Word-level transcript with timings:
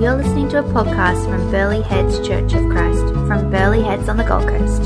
You're 0.00 0.14
listening 0.14 0.48
to 0.50 0.60
a 0.60 0.62
podcast 0.62 1.24
from 1.24 1.50
Burleigh 1.50 1.82
Heads 1.82 2.24
Church 2.24 2.52
of 2.52 2.64
Christ 2.70 3.02
from 3.26 3.50
Burleigh 3.50 3.82
Heads 3.82 4.08
on 4.08 4.16
the 4.16 4.22
Gold 4.22 4.46
Coast. 4.46 4.84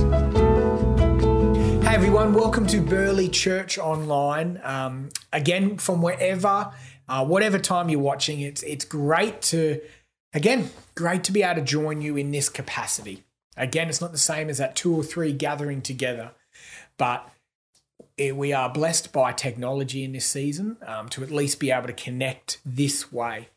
Hey 1.87 1.95
everyone, 1.95 2.33
welcome 2.33 2.67
to 2.69 2.81
Burleigh 2.81 3.29
Church 3.29 3.77
Online. 3.77 4.59
Um, 4.65 5.11
again, 5.31 5.77
from 5.77 6.01
wherever, 6.01 6.73
uh, 7.11 7.27
whatever 7.27 7.59
time 7.59 7.91
you're 7.91 8.01
watching, 8.01 8.41
it's 8.41 8.63
it's 8.63 8.87
great 8.87 9.43
to, 9.43 9.83
again, 10.33 10.71
great 10.95 11.25
to 11.25 11.33
be 11.33 11.43
able 11.43 11.57
to 11.57 11.61
join 11.61 12.01
you 12.01 12.17
in 12.17 12.31
this 12.31 12.49
capacity. 12.49 13.23
Again, 13.55 13.91
it's 13.91 14.01
not 14.01 14.13
the 14.13 14.19
same 14.19 14.49
as 14.49 14.57
that 14.57 14.77
two 14.77 14.97
or 14.97 15.03
three 15.03 15.35
gathering 15.35 15.83
together, 15.83 16.31
but 16.97 17.29
we 18.19 18.55
are 18.55 18.73
blessed 18.73 19.13
by 19.13 19.33
technology 19.33 20.05
in 20.05 20.13
this 20.13 20.25
season 20.25 20.79
um, 20.87 21.11
to 21.11 21.23
at 21.23 21.31
least 21.31 21.61
be 21.61 21.71
able 21.71 21.89
to 21.89 21.93
connect 21.93 22.61
this 22.65 23.13
way. 23.13 23.49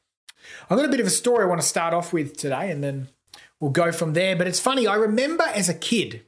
I've 0.70 0.78
got 0.78 0.86
a 0.86 0.90
bit 0.90 1.00
of 1.00 1.08
a 1.08 1.12
story 1.12 1.44
I 1.44 1.48
want 1.48 1.62
to 1.62 1.68
start 1.68 1.94
off 1.94 2.14
with 2.14 2.38
today, 2.38 2.72
and 2.72 2.84
then 2.84 3.10
we'll 3.60 3.72
go 3.72 3.92
from 3.92 4.14
there. 4.14 4.36
But 4.36 4.48
it's 4.48 4.60
funny, 4.60 4.88
I 4.88 4.96
remember 4.96 5.44
as 5.44 5.70
a 5.70 5.74
kid. 5.74 6.24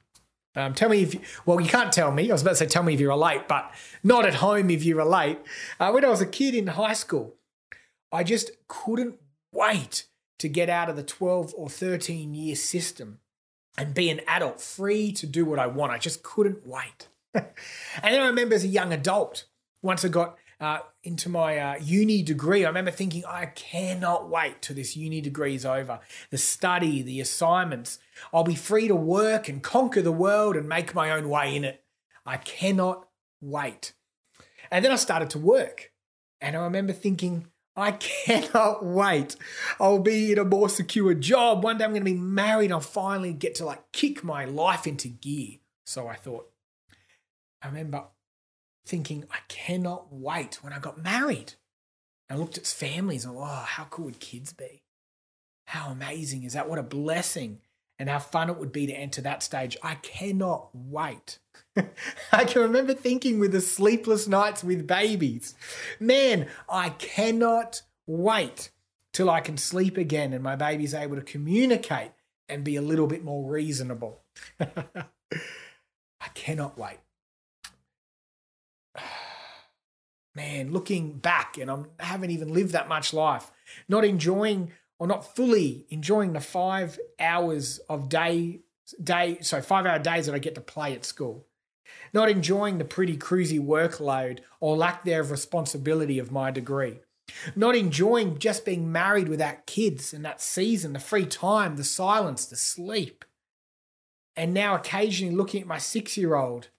Um, 0.56 0.74
tell 0.74 0.90
me 0.90 1.04
if 1.04 1.14
you, 1.14 1.22
well, 1.46 1.62
you 1.62 1.70
can't 1.70 1.94
tell 1.94 2.12
me. 2.12 2.30
I 2.30 2.34
was 2.34 2.42
about 2.42 2.52
to 2.52 2.56
say, 2.58 2.66
tell 2.66 2.82
me 2.82 2.96
if 2.96 3.00
you 3.00 3.10
relate, 3.10 3.48
but 3.48 3.72
not 4.04 4.26
at 4.26 4.36
home 4.36 4.72
if 4.72 4.84
you 4.84 4.98
relate. 4.98 5.38
Uh, 5.80 5.92
when 5.92 6.04
I 6.04 6.10
was 6.10 6.22
a 6.22 6.26
kid 6.26 6.56
in 6.56 6.68
high 6.68 6.94
school, 6.94 7.36
I 8.12 8.24
just 8.24 8.52
couldn't 8.68 9.20
wait 9.52 10.08
to 10.40 10.48
get 10.48 10.70
out 10.70 10.90
of 10.90 10.96
the 10.96 11.04
12 11.04 11.54
or 11.56 11.70
13 11.70 12.34
year 12.34 12.56
system 12.56 13.20
and 13.78 13.94
be 13.94 14.10
an 14.10 14.22
adult, 14.28 14.60
free 14.60 15.12
to 15.14 15.28
do 15.28 15.46
what 15.46 15.60
I 15.60 15.68
want. 15.68 15.92
I 15.92 16.00
just 16.00 16.24
couldn't 16.24 16.66
wait. 16.66 17.08
and 17.34 17.46
then 18.02 18.22
I 18.22 18.28
remember 18.28 18.56
as 18.56 18.64
a 18.64 18.68
young 18.68 18.92
adult, 18.92 19.46
once 19.82 20.04
I 20.04 20.08
got 20.08 20.38
uh, 20.60 20.80
into 21.04 21.30
my 21.30 21.58
uh, 21.58 21.76
uni 21.80 22.24
degree, 22.24 22.66
I 22.66 22.68
remember 22.68 22.92
thinking, 22.92 23.24
I 23.26 23.48
cannot 23.48 24.30
wait 24.30 24.62
till 24.62 24.76
this 24.76 24.96
uni 24.96 25.22
degree 25.22 25.56
is 25.56 25.66
over. 25.66 26.00
The 26.32 26.38
study, 26.38 27.02
the 27.02 27.22
assignments, 27.22 28.00
I'll 28.34 28.44
be 28.44 28.56
free 28.56 28.88
to 28.88 28.96
work 28.96 29.48
and 29.48 29.62
conquer 29.62 30.02
the 30.02 30.12
world 30.12 30.56
and 30.56 30.68
make 30.68 30.96
my 30.96 31.12
own 31.12 31.30
way 31.30 31.56
in 31.56 31.64
it. 31.64 31.84
I 32.26 32.38
cannot 32.38 33.08
wait. 33.40 33.94
And 34.72 34.84
then 34.84 34.92
I 34.92 34.96
started 34.96 35.30
to 35.32 35.40
work. 35.40 35.92
And 36.42 36.56
I 36.56 36.60
remember 36.62 36.94
thinking, 36.94 37.48
I 37.76 37.92
cannot 38.26 38.84
wait. 38.84 39.36
I'll 39.80 40.00
be 40.00 40.32
in 40.32 40.40
a 40.40 40.44
more 40.44 40.70
secure 40.70 41.14
job. 41.14 41.64
One 41.64 41.78
day 41.78 41.86
I'm 41.86 41.92
going 41.92 42.02
to 42.02 42.12
be 42.12 42.18
married. 42.18 42.72
I'll 42.72 42.80
finally 42.80 43.34
get 43.34 43.56
to 43.56 43.66
like 43.66 43.92
kick 43.92 44.24
my 44.24 44.46
life 44.46 44.88
into 44.88 45.08
gear. 45.08 45.60
So 45.86 46.08
I 46.08 46.16
thought. 46.16 46.50
I 47.62 47.68
remember 47.68 48.06
thinking, 48.88 49.26
I 49.32 49.40
cannot 49.48 50.08
wait 50.12 50.64
when 50.64 50.74
I 50.74 50.80
got 50.80 51.02
married. 51.02 51.54
I 52.30 52.36
looked 52.36 52.58
at 52.58 52.66
families 52.66 53.26
and, 53.26 53.36
oh, 53.38 53.44
how 53.44 53.86
cool 53.86 54.06
would 54.06 54.20
kids 54.20 54.54
be? 54.54 54.84
How 55.66 55.90
amazing 55.90 56.44
is 56.44 56.54
that? 56.54 56.70
What 56.70 56.80
a 56.80 56.84
blessing. 56.84 57.60
And 58.00 58.10
how 58.10 58.20
fun 58.20 58.50
it 58.50 58.58
would 58.58 58.72
be 58.72 58.86
to 58.86 58.94
enter 58.94 59.22
that 59.22 59.42
stage. 59.42 59.76
I 59.82 59.96
cannot 59.96 60.70
wait. 60.74 61.40
I 62.32 62.46
can 62.46 62.62
remember 62.62 62.94
thinking 62.94 63.40
with 63.40 63.52
the 63.52 63.62
sleepless 63.62 64.28
nights 64.28 64.64
with 64.64 64.86
babies, 64.86 65.56
man, 66.00 66.48
I 66.70 66.90
cannot 66.92 67.82
wait 68.06 68.70
till 69.14 69.32
I 69.32 69.42
can 69.42 69.58
sleep 69.58 69.98
again 69.98 70.32
and 70.32 70.44
my 70.44 70.56
baby's 70.56 70.94
able 70.94 71.16
to 71.16 71.24
communicate 71.24 72.12
and 72.48 72.64
be 72.64 72.76
a 72.76 72.84
little 72.84 73.08
bit 73.08 73.24
more 73.24 73.50
reasonable. 73.50 74.22
I 74.60 76.28
cannot 76.36 76.78
wait. 76.78 77.00
Man, 80.38 80.72
looking 80.72 81.18
back, 81.18 81.58
and 81.58 81.70
I'm, 81.70 81.88
I 82.00 82.06
haven't 82.06 82.30
even 82.30 82.54
lived 82.54 82.72
that 82.72 82.88
much 82.88 83.12
life, 83.12 83.52
not 83.90 84.06
enjoying 84.06 84.72
or 85.00 85.08
not 85.08 85.36
fully 85.36 85.86
enjoying 85.90 86.34
the 86.34 86.40
five 86.40 86.98
hours 87.20 87.80
of 87.90 88.08
day 88.08 88.62
day 89.04 89.38
so 89.42 89.62
five 89.62 89.86
hour 89.86 90.00
days 90.00 90.28
that 90.28 90.36
I 90.36 90.40
get 90.40 90.56
to 90.56 90.62
play 90.62 90.94
at 90.94 91.04
school. 91.04 91.46
Not 92.14 92.30
enjoying 92.30 92.78
the 92.78 92.86
pretty 92.86 93.18
cruisy 93.18 93.60
workload 93.60 94.40
or 94.60 94.78
lack 94.78 95.04
there 95.04 95.22
of 95.22 95.32
responsibility 95.32 96.20
of 96.20 96.32
my 96.32 96.52
degree. 96.52 97.00
Not 97.56 97.76
enjoying 97.76 98.40
just 98.40 98.64
being 98.64 98.92
married 98.92 99.28
without 99.28 99.66
kids 99.66 100.14
and 100.14 100.24
that 100.24 100.42
season, 100.42 100.94
the 100.94 101.00
free 101.00 101.26
time, 101.26 101.76
the 101.76 101.84
silence, 101.84 102.46
the 102.46 102.56
sleep. 102.56 103.26
And 104.36 104.54
now 104.54 104.76
occasionally 104.76 105.36
looking 105.36 105.62
at 105.62 105.68
my 105.68 105.80
six 105.80 106.16
year 106.16 106.36
old 106.36 106.70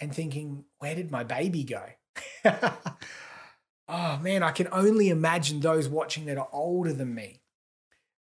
and 0.00 0.14
thinking, 0.14 0.64
where 0.78 0.94
did 0.94 1.10
my 1.10 1.24
baby 1.24 1.64
go? 1.64 1.82
oh 2.44 4.18
man, 4.22 4.42
I 4.42 4.50
can 4.50 4.68
only 4.72 5.08
imagine 5.08 5.60
those 5.60 5.88
watching 5.88 6.26
that 6.26 6.38
are 6.38 6.48
older 6.52 6.92
than 6.92 7.14
me 7.14 7.40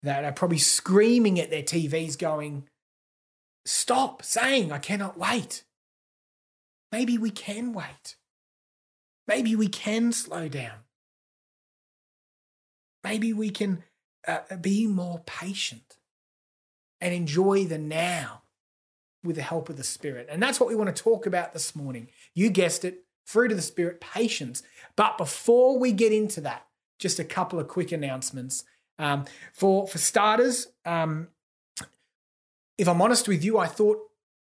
that 0.03 0.23
are 0.23 0.31
probably 0.31 0.59
screaming 0.59 1.39
at 1.39 1.49
their 1.49 1.63
TVs, 1.63 2.17
going, 2.17 2.67
Stop 3.65 4.21
saying, 4.23 4.71
I 4.71 4.77
cannot 4.77 5.17
wait. 5.17 5.63
Maybe 6.91 7.17
we 7.17 7.31
can 7.31 7.73
wait. 7.73 8.15
Maybe 9.27 9.55
we 9.55 9.67
can 9.67 10.11
slow 10.11 10.47
down. 10.47 10.79
Maybe 13.03 13.33
we 13.33 13.49
can 13.49 13.83
uh, 14.27 14.57
be 14.61 14.85
more 14.85 15.23
patient 15.25 15.97
and 17.01 17.13
enjoy 17.13 17.65
the 17.65 17.79
now 17.79 18.43
with 19.23 19.35
the 19.35 19.41
help 19.41 19.69
of 19.69 19.77
the 19.77 19.83
Spirit. 19.83 20.27
And 20.29 20.41
that's 20.41 20.59
what 20.59 20.69
we 20.69 20.75
want 20.75 20.95
to 20.95 21.03
talk 21.03 21.25
about 21.25 21.53
this 21.53 21.75
morning. 21.75 22.09
You 22.35 22.51
guessed 22.51 22.85
it 22.85 23.04
fruit 23.25 23.51
of 23.51 23.57
the 23.57 23.63
Spirit, 23.63 23.99
patience. 23.99 24.63
But 24.95 25.17
before 25.17 25.77
we 25.77 25.91
get 25.91 26.13
into 26.13 26.41
that, 26.41 26.65
just 26.99 27.19
a 27.19 27.23
couple 27.23 27.59
of 27.59 27.67
quick 27.67 27.91
announcements. 27.91 28.63
Um, 28.97 29.25
for 29.53 29.87
for 29.87 29.97
starters, 29.97 30.67
um, 30.85 31.27
if 32.77 32.87
I'm 32.87 33.01
honest 33.01 33.27
with 33.27 33.43
you, 33.43 33.57
I 33.57 33.67
thought 33.67 33.99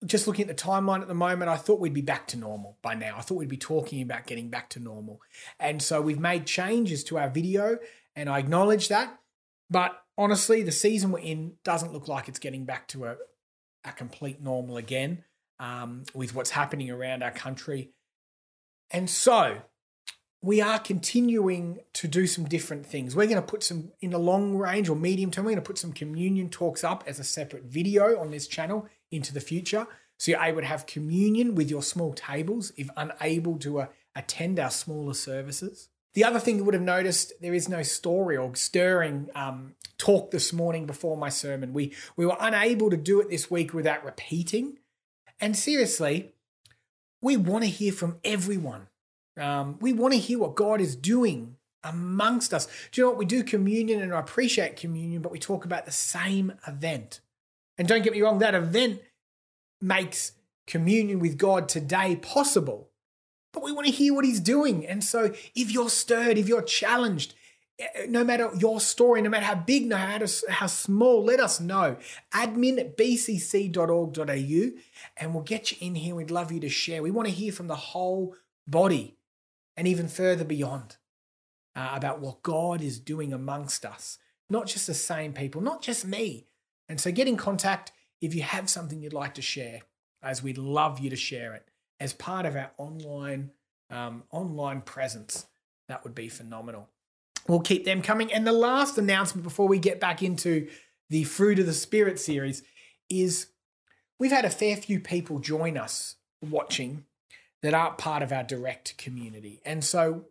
just 0.06 0.26
looking 0.26 0.48
at 0.48 0.56
the 0.56 0.62
timeline 0.62 1.02
at 1.02 1.08
the 1.08 1.14
moment, 1.14 1.50
I 1.50 1.56
thought 1.56 1.78
we'd 1.78 1.92
be 1.92 2.00
back 2.00 2.26
to 2.28 2.38
normal 2.38 2.78
by 2.80 2.94
now. 2.94 3.16
I 3.18 3.20
thought 3.20 3.34
we'd 3.34 3.48
be 3.50 3.58
talking 3.58 4.00
about 4.00 4.26
getting 4.26 4.48
back 4.48 4.70
to 4.70 4.80
normal, 4.80 5.20
and 5.58 5.82
so 5.82 6.00
we've 6.00 6.18
made 6.18 6.46
changes 6.46 7.04
to 7.04 7.18
our 7.18 7.28
video, 7.28 7.78
and 8.16 8.30
I 8.30 8.38
acknowledge 8.38 8.88
that. 8.88 9.18
But 9.68 10.02
honestly, 10.16 10.62
the 10.62 10.72
season 10.72 11.12
we're 11.12 11.18
in 11.18 11.56
doesn't 11.64 11.92
look 11.92 12.08
like 12.08 12.28
it's 12.28 12.38
getting 12.38 12.64
back 12.64 12.88
to 12.88 13.04
a 13.04 13.16
a 13.84 13.92
complete 13.92 14.42
normal 14.42 14.76
again 14.76 15.24
um, 15.58 16.04
with 16.14 16.34
what's 16.34 16.50
happening 16.50 16.90
around 16.90 17.22
our 17.22 17.30
country. 17.30 17.90
And 18.90 19.08
so 19.08 19.62
we 20.42 20.60
are 20.60 20.78
continuing 20.78 21.80
to 21.92 22.08
do 22.08 22.26
some 22.26 22.44
different 22.44 22.86
things. 22.86 23.14
We're 23.14 23.26
going 23.26 23.36
to 23.36 23.42
put 23.42 23.62
some 23.62 23.92
in 24.00 24.10
the 24.10 24.18
long 24.18 24.56
range 24.56 24.88
or 24.88 24.96
medium 24.96 25.30
term, 25.30 25.44
we're 25.44 25.52
going 25.52 25.62
to 25.62 25.66
put 25.66 25.78
some 25.78 25.92
communion 25.92 26.48
talks 26.48 26.82
up 26.82 27.04
as 27.06 27.18
a 27.18 27.24
separate 27.24 27.64
video 27.64 28.18
on 28.18 28.30
this 28.30 28.46
channel 28.46 28.88
into 29.10 29.34
the 29.34 29.40
future. 29.40 29.86
So 30.18 30.32
you're 30.32 30.42
able 30.42 30.60
to 30.60 30.66
have 30.66 30.86
communion 30.86 31.54
with 31.54 31.70
your 31.70 31.82
small 31.82 32.12
tables 32.14 32.72
if 32.76 32.90
unable 32.96 33.58
to 33.58 33.80
uh, 33.80 33.86
attend 34.14 34.58
our 34.58 34.70
smaller 34.70 35.14
services. 35.14 35.88
The 36.12 36.24
other 36.24 36.40
thing 36.40 36.56
you 36.56 36.64
would 36.64 36.74
have 36.74 36.82
noticed, 36.82 37.32
there 37.40 37.54
is 37.54 37.68
no 37.68 37.82
story 37.82 38.36
or 38.36 38.54
stirring 38.56 39.30
um, 39.34 39.74
talk 39.96 40.30
this 40.30 40.52
morning 40.52 40.86
before 40.86 41.16
my 41.16 41.28
sermon. 41.28 41.72
We, 41.72 41.94
we 42.16 42.26
were 42.26 42.36
unable 42.40 42.90
to 42.90 42.96
do 42.96 43.20
it 43.20 43.30
this 43.30 43.50
week 43.50 43.72
without 43.72 44.04
repeating. 44.04 44.78
And 45.40 45.56
seriously, 45.56 46.32
we 47.22 47.36
want 47.36 47.64
to 47.64 47.70
hear 47.70 47.92
from 47.92 48.18
everyone. 48.24 48.88
Um, 49.38 49.78
we 49.80 49.92
want 49.92 50.12
to 50.14 50.20
hear 50.20 50.38
what 50.38 50.54
God 50.54 50.80
is 50.80 50.96
doing 50.96 51.56
amongst 51.82 52.52
us. 52.52 52.66
Do 52.92 53.00
you 53.00 53.04
know 53.04 53.10
what? 53.10 53.18
We 53.18 53.24
do 53.24 53.42
communion 53.42 54.02
and 54.02 54.12
I 54.12 54.20
appreciate 54.20 54.76
communion, 54.76 55.22
but 55.22 55.32
we 55.32 55.38
talk 55.38 55.64
about 55.64 55.86
the 55.86 55.92
same 55.92 56.52
event. 56.66 57.20
And 57.78 57.88
don't 57.88 58.02
get 58.02 58.12
me 58.12 58.20
wrong, 58.20 58.40
that 58.40 58.54
event 58.54 59.00
makes 59.80 60.32
communion 60.66 61.18
with 61.18 61.38
God 61.38 61.68
today 61.68 62.16
possible. 62.16 62.90
But 63.52 63.64
we 63.64 63.72
want 63.72 63.86
to 63.86 63.92
hear 63.92 64.14
what 64.14 64.24
He's 64.24 64.40
doing. 64.40 64.86
And 64.86 65.02
so 65.02 65.32
if 65.54 65.72
you're 65.72 65.90
stirred, 65.90 66.38
if 66.38 66.48
you're 66.48 66.62
challenged, 66.62 67.34
no 68.08 68.24
matter 68.24 68.50
your 68.58 68.80
story, 68.80 69.22
no 69.22 69.30
matter 69.30 69.44
how 69.44 69.54
big, 69.54 69.86
no 69.86 69.96
matter 69.96 70.26
how 70.48 70.66
small, 70.66 71.24
let 71.24 71.40
us 71.40 71.60
know. 71.60 71.96
Admin 72.32 72.78
at 72.78 72.96
bcc.org.au 72.96 74.80
and 75.16 75.34
we'll 75.34 75.42
get 75.42 75.72
you 75.72 75.78
in 75.80 75.94
here. 75.94 76.14
We'd 76.14 76.30
love 76.30 76.52
you 76.52 76.60
to 76.60 76.68
share. 76.68 77.02
We 77.02 77.10
want 77.10 77.28
to 77.28 77.34
hear 77.34 77.52
from 77.52 77.68
the 77.68 77.76
whole 77.76 78.34
body 78.66 79.16
and 79.76 79.88
even 79.88 80.08
further 80.08 80.44
beyond 80.44 80.96
uh, 81.74 81.90
about 81.92 82.20
what 82.20 82.42
God 82.42 82.82
is 82.82 82.98
doing 82.98 83.32
amongst 83.32 83.84
us, 83.84 84.18
not 84.48 84.66
just 84.66 84.86
the 84.86 84.94
same 84.94 85.32
people, 85.32 85.60
not 85.60 85.82
just 85.82 86.06
me. 86.06 86.46
And 86.88 87.00
so 87.00 87.12
get 87.12 87.28
in 87.28 87.36
contact 87.36 87.92
if 88.20 88.34
you 88.34 88.42
have 88.42 88.68
something 88.68 89.00
you'd 89.00 89.12
like 89.12 89.34
to 89.34 89.42
share, 89.42 89.82
as 90.22 90.42
we'd 90.42 90.58
love 90.58 90.98
you 90.98 91.08
to 91.10 91.16
share 91.16 91.54
it 91.54 91.68
as 91.98 92.12
part 92.12 92.46
of 92.46 92.56
our 92.56 92.72
online 92.76 93.52
um, 93.90 94.22
online 94.30 94.82
presence. 94.82 95.46
That 95.88 96.04
would 96.04 96.14
be 96.14 96.28
phenomenal. 96.28 96.88
We'll 97.50 97.60
keep 97.60 97.84
them 97.84 98.00
coming. 98.00 98.32
And 98.32 98.46
the 98.46 98.52
last 98.52 98.96
announcement 98.96 99.42
before 99.42 99.66
we 99.66 99.80
get 99.80 99.98
back 99.98 100.22
into 100.22 100.68
the 101.08 101.24
Fruit 101.24 101.58
of 101.58 101.66
the 101.66 101.72
Spirit 101.72 102.20
series 102.20 102.62
is 103.08 103.48
we've 104.20 104.30
had 104.30 104.44
a 104.44 104.50
fair 104.50 104.76
few 104.76 105.00
people 105.00 105.40
join 105.40 105.76
us 105.76 106.14
watching 106.40 107.06
that 107.62 107.74
aren't 107.74 107.98
part 107.98 108.22
of 108.22 108.30
our 108.30 108.44
direct 108.44 108.96
community. 108.98 109.60
And 109.66 109.84
so 109.84 110.26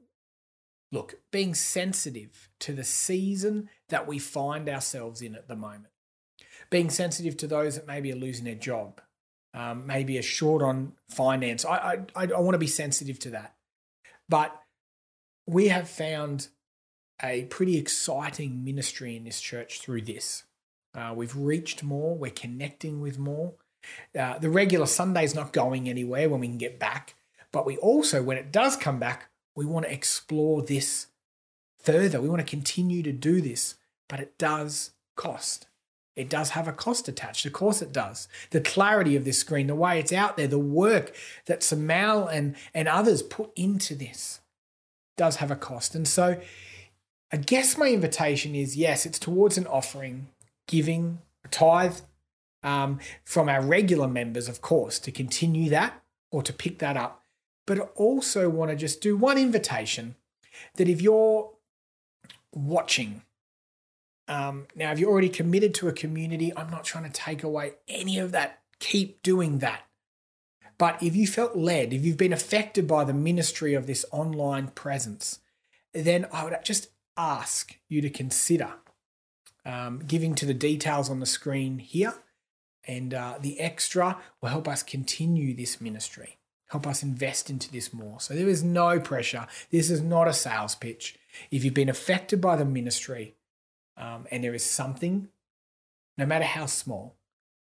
look, 0.94 1.16
being 1.30 1.54
sensitive 1.54 2.48
to 2.62 2.71
the 2.71 2.86
season 2.86 3.69
that 3.89 4.07
we 4.07 4.18
find 4.18 4.69
ourselves 4.69 5.21
in 5.21 5.36
at 5.36 5.50
the 5.50 5.57
moment, 5.57 5.94
being 6.69 6.89
sensitive 6.89 7.36
to 7.36 7.48
those 7.48 7.75
that 7.75 7.86
maybe 7.86 8.13
are 8.13 8.16
losing 8.16 8.45
their 8.45 8.56
job, 8.56 9.01
um, 9.54 9.86
maybe 9.86 10.18
are 10.18 10.24
short 10.24 10.62
on 10.62 10.94
finance. 11.10 11.66
I, 11.66 12.00
I, 12.16 12.27
I 12.27 12.39
want 12.39 12.54
to 12.54 12.60
be 12.60 12.68
sensitive 12.68 13.19
to 13.19 13.31
that. 13.31 13.56
But 14.30 14.57
we 15.45 15.68
have 15.68 15.89
found 15.89 16.48
a 17.21 17.44
pretty 17.45 17.77
exciting 17.77 18.63
ministry 18.63 19.16
in 19.16 19.24
this 19.24 19.42
church 19.42 19.81
through 19.81 20.01
this. 20.01 20.44
Uh, 20.95 21.13
we've 21.16 21.36
reached 21.36 21.83
more, 21.83 22.16
we're 22.16 22.31
connecting 22.31 23.01
with 23.01 23.19
more. 23.19 23.54
Uh, 24.18 24.38
the 24.39 24.50
regular 24.50 24.86
Sunday 24.86 25.24
is 25.24 25.36
not 25.36 25.54
going 25.54 25.88
anywhere 25.88 26.30
when 26.30 26.39
we 26.39 26.48
can 26.48 26.57
get 26.57 26.80
back, 26.80 27.16
but 27.51 27.66
we 27.66 27.77
also, 27.77 28.21
when 28.21 28.38
it 28.38 28.51
does 28.51 28.75
come 28.75 29.00
back, 29.00 29.30
we 29.56 29.66
want 29.66 29.86
to 29.86 29.94
explore 29.94 30.62
this 30.62 31.07
further. 31.80 32.21
We 32.21 32.30
want 32.30 32.42
to 32.42 32.50
continue 32.50 33.04
to 33.04 33.12
do 33.12 33.42
this, 33.42 33.75
but 34.07 34.19
it 34.19 34.38
does 34.38 34.92
cost. 35.16 35.68
It 36.16 36.30
does 36.30 36.50
have 36.50 36.68
a 36.68 36.74
cost 36.74 37.07
attached. 37.07 37.45
Of 37.45 37.54
course, 37.54 37.81
it 37.81 37.94
does. 37.94 38.27
The 38.50 38.60
clarity 38.60 39.16
of 39.16 39.24
this 39.24 39.39
screen, 39.39 39.68
the 39.68 39.75
way 39.75 40.00
it's 40.00 40.12
out 40.12 40.36
there, 40.36 40.48
the 40.48 40.60
work 40.60 41.16
that 41.45 41.62
Samal 41.62 42.27
and, 42.31 42.56
and 42.74 42.89
others 42.89 43.21
put 43.21 43.51
into 43.56 43.95
this 43.95 44.42
does 45.16 45.38
have 45.38 45.51
a 45.51 45.56
cost. 45.56 45.95
And 45.95 46.07
so, 46.07 46.42
I 47.31 47.37
guess 47.37 47.77
my 47.77 47.89
invitation 47.89 48.55
is 48.55 48.75
yes, 48.75 49.05
it's 49.05 49.19
towards 49.19 49.57
an 49.57 49.67
offering, 49.67 50.27
giving, 50.67 51.19
a 51.45 51.47
tithe 51.47 51.99
um, 52.63 52.99
from 53.23 53.49
our 53.49 53.61
regular 53.61 54.07
members, 54.07 54.47
of 54.47 54.61
course, 54.61 54.99
to 54.99 55.11
continue 55.11 55.69
that 55.69 56.01
or 56.31 56.41
to 56.43 56.53
pick 56.53 56.79
that 56.79 56.97
up 56.97 57.19
but 57.69 57.77
I 57.77 57.83
also 57.93 58.49
want 58.49 58.71
to 58.71 58.75
just 58.75 58.99
do 58.99 59.15
one 59.15 59.37
invitation 59.37 60.15
that 60.77 60.89
if 60.89 61.03
you're 61.03 61.51
watching, 62.51 63.21
um, 64.27 64.65
now, 64.75 64.91
if 64.91 64.97
you're 64.97 65.11
already 65.11 65.29
committed 65.29 65.75
to 65.75 65.87
a 65.87 65.93
community, 65.93 66.51
I'm 66.57 66.71
not 66.71 66.83
trying 66.83 67.03
to 67.03 67.11
take 67.11 67.43
away 67.43 67.73
any 67.87 68.17
of 68.17 68.31
that. 68.31 68.61
Keep 68.79 69.21
doing 69.21 69.59
that. 69.59 69.83
But 70.79 71.03
if 71.03 71.15
you 71.15 71.27
felt 71.27 71.55
led, 71.55 71.93
if 71.93 72.03
you've 72.03 72.17
been 72.17 72.33
affected 72.33 72.87
by 72.87 73.03
the 73.03 73.13
ministry 73.13 73.75
of 73.75 73.85
this 73.85 74.03
online 74.09 74.69
presence, 74.69 75.37
then 75.93 76.25
I 76.33 76.45
would 76.45 76.55
just 76.63 76.89
ask 77.19 77.75
you 77.88 78.01
to 78.01 78.10
consider 78.10 78.74
um, 79.66 80.04
giving 80.07 80.33
to 80.36 80.45
the 80.45 80.54
details 80.54 81.10
on 81.10 81.19
the 81.19 81.25
screen 81.25 81.80
here. 81.80 82.13
And 82.88 83.13
uh, 83.13 83.36
the 83.39 83.60
extra 83.60 84.18
will 84.42 84.50
help 84.50 84.68
us 84.68 84.81
continue 84.81 85.54
this 85.54 85.80
ministry 85.80 86.39
help 86.69 86.86
us 86.86 87.04
invest 87.04 87.50
into 87.50 87.71
this 87.71 87.94
more. 87.94 88.19
So 88.19 88.33
there 88.33 88.48
is 88.48 88.63
no 88.63 89.00
pressure. 89.00 89.48
This 89.71 89.89
is 89.89 90.01
not 90.01 90.27
a 90.27 90.33
sales 90.33 90.75
pitch. 90.75 91.18
If 91.51 91.63
you've 91.63 91.74
been 91.74 91.89
affected 91.89 92.39
by 92.39 92.56
the 92.56 92.66
ministry 92.66 93.36
um, 93.98 94.27
and 94.31 94.44
there 94.44 94.54
is 94.54 94.63
something, 94.63 95.30
no 96.18 96.25
matter 96.25 96.45
how 96.45 96.68
small, 96.68 97.16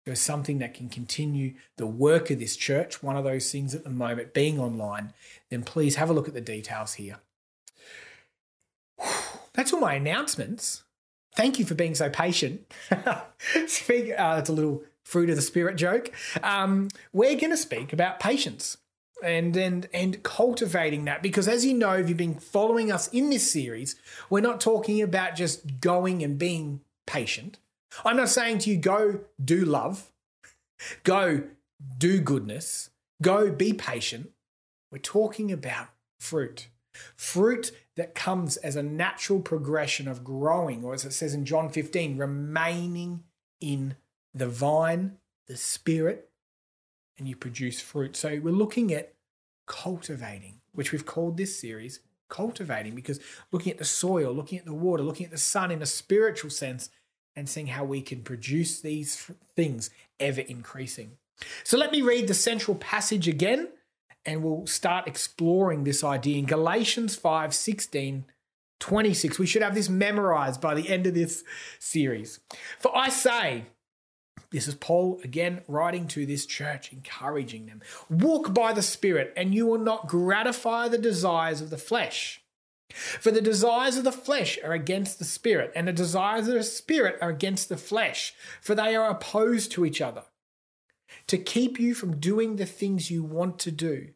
there 0.06 0.14
is 0.14 0.22
something 0.22 0.60
that 0.60 0.74
can 0.74 0.90
continue 0.90 1.56
the 1.78 1.88
work 1.88 2.32
of 2.32 2.40
this 2.40 2.56
church, 2.56 3.04
one 3.04 3.18
of 3.18 3.24
those 3.24 3.52
things 3.52 3.76
at 3.76 3.84
the 3.84 3.90
moment 3.90 4.34
being 4.34 4.60
online, 4.60 5.14
then 5.50 5.64
please 5.64 5.96
have 5.96 6.10
a 6.10 6.14
look 6.14 6.28
at 6.28 6.34
the 6.34 6.42
details 6.42 6.94
here. 6.94 7.18
That's 9.54 9.74
all 9.74 9.80
my 9.80 9.96
announcements. 9.96 10.84
Thank 11.36 11.60
you 11.60 11.66
for 11.66 11.76
being 11.76 11.96
so 11.96 12.10
patient. 12.10 12.72
speak, 13.68 14.12
uh, 14.18 14.36
that's 14.36 14.50
a 14.50 14.54
little 14.54 14.84
fruit 15.06 15.30
of 15.30 15.36
the 15.36 15.42
spirit 15.42 15.76
joke. 15.76 16.12
Um, 16.44 16.90
we're 17.14 17.36
going 17.36 17.52
to 17.52 17.58
speak 17.58 17.94
about 17.94 18.20
patience 18.20 18.78
and 19.24 19.56
and 19.56 19.88
and 19.94 20.24
cultivating 20.24 21.06
that 21.06 21.22
because 21.22 21.48
as 21.48 21.66
you 21.66 21.74
know 21.74 21.94
if 21.94 22.10
you've 22.10 22.18
been 22.18 22.40
following 22.40 22.92
us 22.92 23.08
in 23.10 23.30
this 23.30 23.52
series 23.52 23.96
we're 24.30 24.42
not 24.42 24.60
talking 24.60 25.02
about 25.02 25.36
just 25.36 25.80
going 25.80 26.24
and 26.24 26.38
being 26.38 26.82
patient 27.06 27.60
i'm 28.04 28.18
not 28.18 28.30
saying 28.30 28.58
to 28.58 28.70
you 28.70 28.78
go 28.78 29.20
do 29.44 29.64
love 29.64 30.12
go 31.04 31.44
do 31.98 32.20
goodness 32.20 32.90
go 33.22 33.52
be 33.52 33.74
patient 33.74 34.32
we're 34.92 34.98
talking 34.98 35.52
about 35.52 35.90
fruit 36.20 36.68
fruit 37.16 37.72
that 37.96 38.16
comes 38.16 38.58
as 38.58 38.76
a 38.76 38.84
natural 38.84 39.40
progression 39.40 40.08
of 40.08 40.24
growing 40.24 40.84
or 40.84 40.94
as 40.94 41.06
it 41.06 41.14
says 41.14 41.34
in 41.34 41.46
john 41.46 41.70
15 41.70 42.18
remaining 42.18 43.24
in 43.60 43.96
the 44.34 44.48
vine 44.48 45.18
the 45.48 45.58
spirit 45.58 46.30
and 47.18 47.28
you 47.28 47.36
produce 47.36 47.80
fruit. 47.80 48.16
So 48.16 48.40
we're 48.42 48.52
looking 48.52 48.94
at 48.94 49.14
cultivating, 49.68 50.62
which 50.74 50.92
we've 50.92 51.06
called 51.06 51.38
this 51.38 51.60
series 51.60 52.00
cultivating 52.30 52.96
because 52.96 53.20
looking 53.52 53.72
at 53.72 53.78
the 53.78 53.86
soil, 53.86 54.34
looking 54.34 54.58
at 54.58 54.66
the 54.66 54.74
water, 54.74 55.04
looking 55.04 55.26
at 55.26 55.32
the 55.32 55.38
sun 55.38 55.70
in 55.70 55.82
a 55.82 55.86
spiritual 55.86 56.50
sense, 56.50 56.90
and 57.36 57.48
seeing 57.48 57.68
how 57.68 57.84
we 57.84 58.02
can 58.02 58.22
produce 58.24 58.82
these 58.82 59.30
things 59.56 59.90
ever 60.20 60.42
increasing. 60.42 61.18
So 61.64 61.78
let 61.78 61.92
me 61.92 62.02
read 62.02 62.28
the 62.28 62.34
central 62.34 62.76
passage 62.76 63.28
again 63.28 63.70
and 64.26 64.44
we'll 64.44 64.68
start 64.68 65.08
exploring 65.08 65.84
this 65.84 66.04
idea 66.04 66.38
in 66.38 66.46
Galatians 66.46 67.16
5 67.16 67.54
16 67.54 68.26
26. 68.80 69.38
We 69.38 69.46
should 69.46 69.62
have 69.62 69.76
this 69.76 69.90
memorized 69.90 70.60
by 70.60 70.74
the 70.74 70.90
end 70.90 71.06
of 71.06 71.14
this 71.14 71.44
series. 71.80 72.40
For 72.80 72.96
I 72.98 73.10
say, 73.10 73.66
this 74.52 74.68
is 74.68 74.76
Paul 74.76 75.22
again 75.24 75.62
writing 75.68 76.08
to 76.10 76.26
this 76.26 76.46
church, 76.46 76.92
encouraging 76.92 77.68
them. 77.68 77.82
Walk 78.10 78.54
by 78.54 78.74
the 78.74 78.82
Spirit, 78.82 79.34
and 79.38 79.56
you 79.56 79.66
will 79.66 79.80
not 79.80 80.08
gratify 80.08 80.90
the 80.90 80.98
desires 80.98 81.62
of 81.62 81.70
the 81.70 81.78
flesh. 81.78 82.42
For 82.92 83.32
the 83.32 83.42
desires 83.42 83.96
of 83.96 84.04
the 84.04 84.12
flesh 84.12 84.60
are 84.64 84.74
against 84.74 85.20
the 85.20 85.26
Spirit, 85.26 85.72
and 85.76 85.88
the 85.88 85.94
desires 85.94 86.48
of 86.50 86.56
the 86.56 86.64
Spirit 86.64 87.18
are 87.22 87.30
against 87.30 87.70
the 87.70 87.78
flesh, 87.78 88.34
for 88.60 88.76
they 88.76 88.96
are 88.96 89.10
opposed 89.10 89.72
to 89.74 89.86
each 89.86 90.02
other, 90.02 90.24
to 91.28 91.38
keep 91.38 91.80
you 91.80 91.94
from 91.94 92.20
doing 92.20 92.56
the 92.56 92.66
things 92.66 93.12
you 93.12 93.24
want 93.24 93.60
to 93.60 93.72
do. 93.72 94.10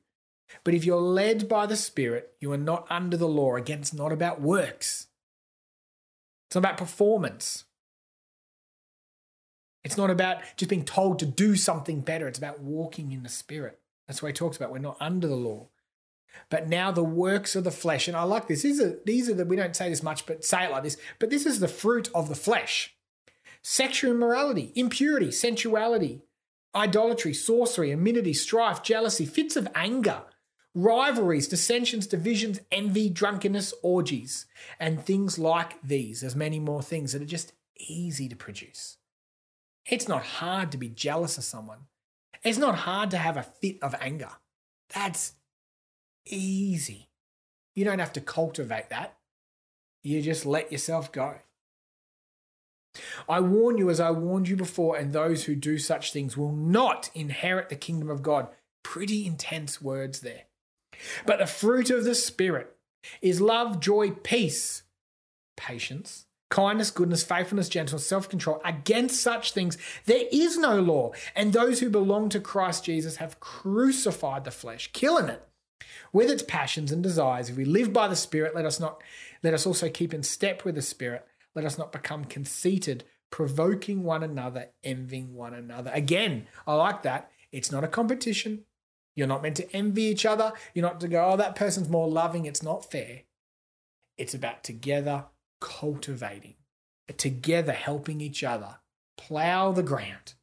But 0.64 0.74
if 0.74 0.86
you're 0.86 0.98
led 0.98 1.50
by 1.50 1.66
the 1.66 1.76
Spirit, 1.76 2.34
you 2.40 2.52
are 2.52 2.58
not 2.58 2.88
under 2.90 3.18
the 3.18 3.28
law. 3.28 3.56
Again, 3.56 3.80
it's 3.80 3.94
not 3.94 4.12
about 4.12 4.42
works, 4.42 5.08
it's 6.48 6.56
not 6.56 6.62
about 6.62 6.78
performance. 6.78 7.66
It's 9.84 9.98
not 9.98 10.10
about 10.10 10.38
just 10.58 10.70
being 10.70 10.84
told 10.84 11.20
to 11.20 11.28
do 11.28 11.56
something 11.56 12.02
better. 12.02 12.28
It's 12.28 12.40
about 12.40 12.60
walking 12.60 13.12
in 13.12 13.22
the 13.22 13.30
Spirit. 13.30 13.80
That's 14.08 14.20
what 14.20 14.30
he 14.30 14.34
talks 14.34 14.58
about. 14.58 14.72
We're 14.72 14.80
not 14.80 14.98
under 15.00 15.28
the 15.28 15.36
law. 15.36 15.68
But 16.50 16.68
now 16.68 16.92
the 16.92 17.04
works 17.04 17.56
of 17.56 17.64
the 17.64 17.72
flesh, 17.72 18.08
and 18.08 18.18
I 18.18 18.24
like 18.24 18.48
this. 18.48 18.64
These 18.64 18.82
are, 18.82 19.00
these 19.06 19.30
are 19.30 19.36
the, 19.36 19.46
we 19.46 19.56
don't 19.56 19.76
say 19.76 19.90
this 19.90 20.02
much, 20.02 20.26
but 20.26 20.44
say 20.44 20.66
it 20.66 20.72
like 20.72 20.82
this. 20.82 20.98
But 21.20 21.30
this 21.30 21.46
is 21.46 21.60
the 21.60 21.68
fruit 21.68 22.10
of 22.16 22.30
the 22.30 22.36
flesh 22.36 22.96
sexual 23.62 24.12
immorality, 24.12 24.72
impurity, 24.76 25.32
sensuality, 25.32 26.22
idolatry, 26.76 27.34
sorcery, 27.34 27.92
enmity, 27.92 28.34
strife, 28.34 28.84
jealousy, 28.84 29.26
fits 29.26 29.56
of 29.56 29.68
anger, 29.74 30.24
rivalries, 30.74 31.48
dissensions, 31.48 32.06
divisions, 32.06 32.60
envy, 32.72 33.10
drunkenness, 33.10 33.74
orgies, 33.82 34.46
and 34.80 35.04
things 35.04 35.40
like 35.40 35.82
these. 35.82 36.22
There's 36.22 36.36
many 36.36 36.60
more 36.60 36.82
things 36.82 37.14
that 37.14 37.22
are 37.22 37.26
just 37.26 37.54
easy 37.78 38.28
to 38.28 38.36
produce. 38.36 38.98
It's 39.86 40.08
not 40.08 40.24
hard 40.24 40.72
to 40.72 40.78
be 40.78 40.90
jealous 40.90 41.38
of 41.38 41.44
someone. 41.44 41.88
It's 42.44 42.58
not 42.58 42.76
hard 42.76 43.12
to 43.12 43.18
have 43.18 43.38
a 43.38 43.44
fit 43.44 43.82
of 43.82 43.96
anger. 44.00 44.32
That's 44.94 45.34
easy. 46.26 47.10
You 47.74 47.86
don't 47.86 48.00
have 48.00 48.14
to 48.14 48.22
cultivate 48.22 48.90
that. 48.90 49.18
You 50.04 50.22
just 50.22 50.46
let 50.46 50.72
yourself 50.72 51.12
go. 51.12 51.36
I 53.28 53.40
warn 53.40 53.78
you, 53.78 53.90
as 53.90 54.00
I 54.00 54.12
warned 54.12 54.48
you 54.48 54.56
before, 54.56 54.98
and 54.98 55.12
those 55.12 55.46
who 55.46 55.56
do 55.56 55.78
such 55.78 56.12
things 56.14 56.38
will 56.38 56.52
not 56.52 57.10
inherit 57.14 57.70
the 57.70 57.76
kingdom 57.76 58.10
of 58.10 58.24
God. 58.24 58.48
Pretty 58.84 59.26
intense 59.26 59.82
words 59.82 60.22
there. 60.22 60.44
But 61.26 61.40
the 61.40 61.48
fruit 61.48 61.90
of 61.90 62.04
the 62.04 62.16
Spirit 62.16 62.76
is 63.22 63.42
love, 63.42 63.80
joy, 63.80 64.12
peace, 64.12 64.84
patience, 65.58 66.26
kindness, 66.50 66.92
goodness, 66.92 67.24
faithfulness, 67.24 67.70
gentleness, 67.70 68.08
self 68.08 68.30
control. 68.30 68.62
Against 68.64 69.22
such 69.22 69.52
things, 69.52 69.78
there 70.06 70.26
is 70.32 70.58
no 70.58 70.80
law. 70.80 71.12
And 71.36 71.52
those 71.52 71.80
who 71.80 71.90
belong 71.90 72.30
to 72.30 72.40
Christ 72.40 72.86
Jesus 72.86 73.18
have 73.18 73.40
crucified 73.40 74.44
the 74.44 74.52
flesh, 74.52 74.92
killing 74.94 75.30
it 75.30 75.48
with 76.14 76.30
its 76.30 76.44
passions 76.44 76.92
and 76.92 77.04
desires. 77.04 77.50
If 77.50 77.58
we 77.58 77.66
live 77.66 77.92
by 77.92 78.08
the 78.08 78.16
Spirit, 78.16 78.56
let 78.56 78.66
us 78.66 78.80
not 78.80 79.02
let 79.44 79.54
us 79.54 79.66
also 79.66 79.90
keep 79.90 80.14
in 80.14 80.24
step 80.24 80.64
with 80.64 80.76
the 80.76 80.82
Spirit. 80.82 81.26
Let 81.56 81.66
us 81.66 81.78
not 81.78 81.92
become 81.92 82.26
conceited, 82.26 83.06
provoking 83.32 84.04
one 84.04 84.24
another, 84.24 84.68
envying 84.84 85.34
one 85.34 85.54
another. 85.54 85.92
Again, 85.94 86.48
I 86.68 86.74
like 86.76 87.04
that. 87.04 87.32
It's 87.52 87.72
not 87.72 87.84
a 87.84 87.88
competition. 87.88 88.66
You're 89.16 89.28
not 89.28 89.42
meant 89.42 89.56
to 89.58 89.76
envy 89.76 90.04
each 90.04 90.26
other. 90.26 90.52
You're 90.74 90.86
not 90.86 91.00
to 91.02 91.08
go, 91.08 91.26
oh, 91.26 91.38
that 91.38 91.56
person's 91.56 91.88
more 91.88 92.10
loving. 92.10 92.46
It's 92.46 92.62
not 92.62 92.92
fair. 92.92 93.22
It's 94.18 94.34
about 94.34 94.64
together 94.64 95.26
cultivating, 95.62 96.56
together 97.18 97.72
helping 97.72 98.20
each 98.20 98.44
other 98.44 98.80
plow 99.18 99.72
the 99.72 99.84
ground, 99.84 100.34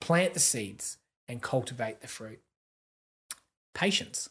plant 0.00 0.34
the 0.34 0.40
seeds, 0.40 0.98
and 1.26 1.42
cultivate 1.42 2.00
the 2.00 2.08
fruit. 2.08 2.40
Patience. 3.74 4.28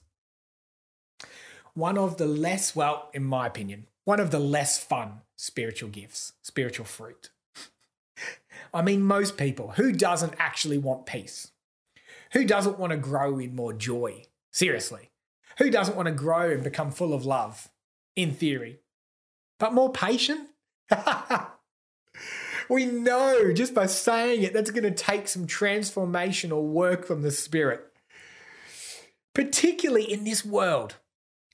one 1.74 1.98
of 1.98 2.18
the 2.18 2.26
less, 2.26 2.76
well, 2.76 3.10
in 3.14 3.24
my 3.24 3.46
opinion, 3.48 3.86
one 4.08 4.22
of 4.22 4.32
the 4.32 4.40
less 4.40 4.82
fun 4.82 5.20
spiritual 5.36 5.90
gifts, 5.90 6.32
spiritual 6.42 6.86
fruit. 6.86 7.30
I 8.74 8.82
mean, 8.82 9.02
most 9.02 9.36
people, 9.36 9.72
who 9.72 9.92
doesn't 9.92 10.34
actually 10.40 10.78
want 10.78 11.06
peace? 11.06 11.52
Who 12.32 12.46
doesn't 12.46 12.80
want 12.80 12.92
to 12.92 12.98
grow 12.98 13.38
in 13.38 13.54
more 13.54 13.74
joy? 13.74 14.24
Seriously. 14.50 15.10
Who 15.58 15.70
doesn't 15.70 15.98
want 15.98 16.06
to 16.06 16.14
grow 16.14 16.52
and 16.52 16.64
become 16.64 16.90
full 16.90 17.14
of 17.14 17.26
love? 17.26 17.68
In 18.16 18.32
theory. 18.32 18.80
But 19.60 19.74
more 19.74 19.92
patient? 19.92 20.52
we 22.70 22.86
know 22.86 23.52
just 23.52 23.74
by 23.74 23.88
saying 23.88 24.42
it, 24.42 24.54
that's 24.54 24.72
going 24.72 24.86
to 24.86 24.92
take 24.92 25.28
some 25.28 25.48
transformational 25.48 26.64
work 26.64 27.06
from 27.06 27.24
the 27.24 27.32
Spirit. 27.32 27.84
Particularly 29.34 30.10
in 30.10 30.24
this 30.24 30.46
world, 30.46 30.96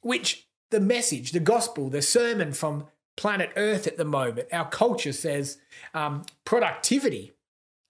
which 0.04 0.48
the 0.74 0.82
message, 0.82 1.32
the 1.32 1.40
gospel, 1.40 1.90
the 1.90 2.02
sermon 2.02 2.52
from 2.52 2.88
planet 3.16 3.52
Earth 3.56 3.86
at 3.86 3.96
the 3.96 4.04
moment, 4.04 4.48
our 4.52 4.68
culture 4.68 5.14
says 5.14 5.60
um, 5.94 6.26
productivity, 6.46 7.32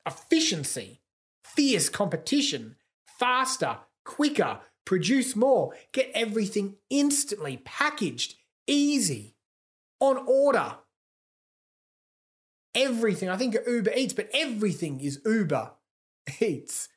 efficiency, 0.05 0.99
fierce 1.45 1.87
competition, 1.87 2.75
faster, 3.05 3.77
quicker, 4.03 4.59
produce 4.85 5.33
more, 5.33 5.73
get 5.93 6.11
everything 6.13 6.75
instantly 6.89 7.61
packaged, 7.63 8.35
easy, 8.67 9.35
on 10.01 10.17
order. 10.27 10.75
Everything, 12.75 13.29
I 13.29 13.37
think 13.37 13.55
Uber 13.65 13.93
Eats, 13.95 14.13
but 14.13 14.29
everything 14.33 14.99
is 14.99 15.21
Uber 15.25 15.71
Eats. 16.41 16.89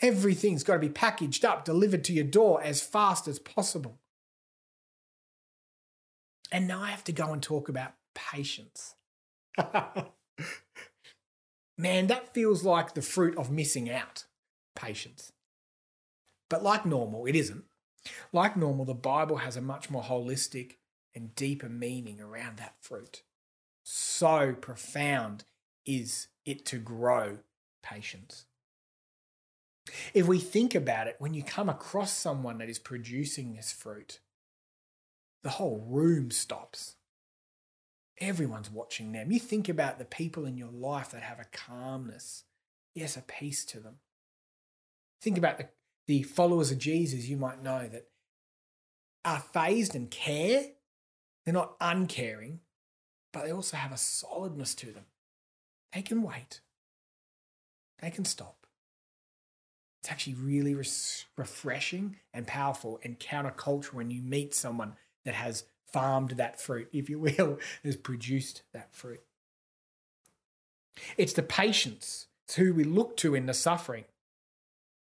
Everything's 0.00 0.64
got 0.64 0.74
to 0.74 0.80
be 0.80 0.90
packaged 0.90 1.46
up, 1.46 1.64
delivered 1.64 2.04
to 2.04 2.12
your 2.12 2.24
door 2.24 2.62
as 2.62 2.82
fast 2.82 3.26
as 3.26 3.38
possible. 3.38 3.98
And 6.50 6.66
now 6.66 6.82
I 6.82 6.90
have 6.90 7.04
to 7.04 7.12
go 7.12 7.32
and 7.32 7.42
talk 7.42 7.68
about 7.68 7.92
patience. 8.14 8.94
Man, 11.78 12.06
that 12.08 12.32
feels 12.34 12.64
like 12.64 12.94
the 12.94 13.02
fruit 13.02 13.36
of 13.36 13.50
missing 13.50 13.90
out. 13.90 14.24
Patience. 14.74 15.32
But 16.48 16.62
like 16.62 16.86
normal, 16.86 17.26
it 17.26 17.36
isn't. 17.36 17.64
Like 18.32 18.56
normal, 18.56 18.84
the 18.84 18.94
Bible 18.94 19.36
has 19.38 19.56
a 19.56 19.60
much 19.60 19.90
more 19.90 20.02
holistic 20.02 20.76
and 21.14 21.34
deeper 21.34 21.68
meaning 21.68 22.20
around 22.20 22.58
that 22.58 22.76
fruit. 22.80 23.22
So 23.84 24.54
profound 24.60 25.44
is 25.84 26.28
it 26.44 26.64
to 26.66 26.78
grow 26.78 27.38
patience. 27.82 28.44
If 30.12 30.26
we 30.26 30.38
think 30.38 30.74
about 30.74 31.06
it, 31.06 31.16
when 31.18 31.34
you 31.34 31.42
come 31.42 31.68
across 31.68 32.12
someone 32.12 32.58
that 32.58 32.68
is 32.68 32.78
producing 32.78 33.54
this 33.54 33.72
fruit, 33.72 34.20
the 35.42 35.50
whole 35.50 35.84
room 35.88 36.30
stops. 36.30 36.96
Everyone's 38.20 38.70
watching 38.70 39.12
them. 39.12 39.30
You 39.30 39.38
think 39.38 39.68
about 39.68 39.98
the 39.98 40.04
people 40.04 40.44
in 40.44 40.56
your 40.56 40.72
life 40.72 41.10
that 41.12 41.22
have 41.22 41.38
a 41.38 41.46
calmness, 41.52 42.44
yes, 42.94 43.16
a 43.16 43.22
peace 43.22 43.64
to 43.66 43.80
them. 43.80 43.96
Think 45.22 45.38
about 45.38 45.58
the, 45.58 45.68
the 46.06 46.22
followers 46.22 46.70
of 46.70 46.78
Jesus 46.78 47.28
you 47.28 47.36
might 47.36 47.62
know 47.62 47.88
that 47.88 48.08
are 49.24 49.40
phased 49.52 49.94
and 49.94 50.10
care. 50.10 50.64
They're 51.44 51.54
not 51.54 51.76
uncaring, 51.80 52.60
but 53.32 53.44
they 53.44 53.52
also 53.52 53.76
have 53.76 53.92
a 53.92 53.96
solidness 53.96 54.74
to 54.76 54.86
them. 54.86 55.04
They 55.94 56.02
can 56.02 56.22
wait, 56.22 56.60
they 58.00 58.10
can 58.10 58.24
stop. 58.24 58.66
It's 60.02 60.10
actually 60.10 60.34
really 60.34 60.74
res- 60.74 61.24
refreshing 61.36 62.16
and 62.32 62.46
powerful 62.46 63.00
and 63.02 63.18
countercultural 63.18 63.94
when 63.94 64.10
you 64.10 64.22
meet 64.22 64.54
someone 64.54 64.94
that 65.28 65.34
has 65.34 65.64
farmed 65.92 66.30
that 66.30 66.58
fruit, 66.58 66.88
if 66.90 67.10
you 67.10 67.18
will, 67.18 67.58
has 67.84 67.96
produced 67.96 68.62
that 68.72 68.94
fruit. 68.94 69.20
It's 71.18 71.34
the 71.34 71.42
patience, 71.42 72.28
it's 72.46 72.54
who 72.54 72.72
we 72.72 72.82
look 72.82 73.14
to 73.18 73.34
in 73.34 73.44
the 73.44 73.52
suffering. 73.52 74.06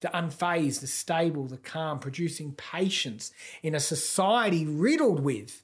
The 0.00 0.08
unfazed, 0.08 0.80
the 0.80 0.88
stable, 0.88 1.44
the 1.44 1.56
calm, 1.56 2.00
producing 2.00 2.50
patience 2.50 3.30
in 3.62 3.76
a 3.76 3.80
society 3.80 4.66
riddled 4.66 5.20
with 5.20 5.62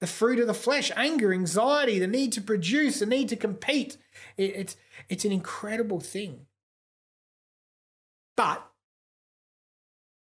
the 0.00 0.06
fruit 0.06 0.38
of 0.38 0.46
the 0.46 0.52
flesh, 0.52 0.92
anger, 0.94 1.32
anxiety, 1.32 1.98
the 1.98 2.06
need 2.06 2.32
to 2.32 2.42
produce, 2.42 2.98
the 2.98 3.06
need 3.06 3.30
to 3.30 3.36
compete. 3.36 3.96
it's, 4.36 4.76
it's 5.08 5.24
an 5.24 5.32
incredible 5.32 6.00
thing. 6.00 6.44
But 8.36 8.66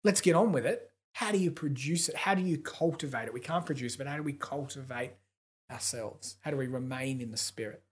let's 0.05 0.21
get 0.21 0.37
on 0.37 0.53
with 0.53 0.67
it. 0.67 0.93
How 1.17 1.33
do 1.33 1.39
you 1.39 1.51
produce 1.51 2.11
it? 2.11 2.15
How 2.15 2.35
do 2.35 2.43
you 2.43 2.59
cultivate 2.59 3.25
it? 3.25 3.33
We 3.33 3.41
can't 3.41 3.65
produce 3.65 3.97
but 3.97 4.07
how 4.07 4.19
do 4.19 4.23
we 4.23 4.35
cultivate 4.35 5.13
ourselves? 5.73 6.37
How 6.43 6.51
do 6.51 6.59
we 6.59 6.67
remain 6.67 7.23
in 7.23 7.31
the 7.31 7.39
Spirit? 7.39 7.83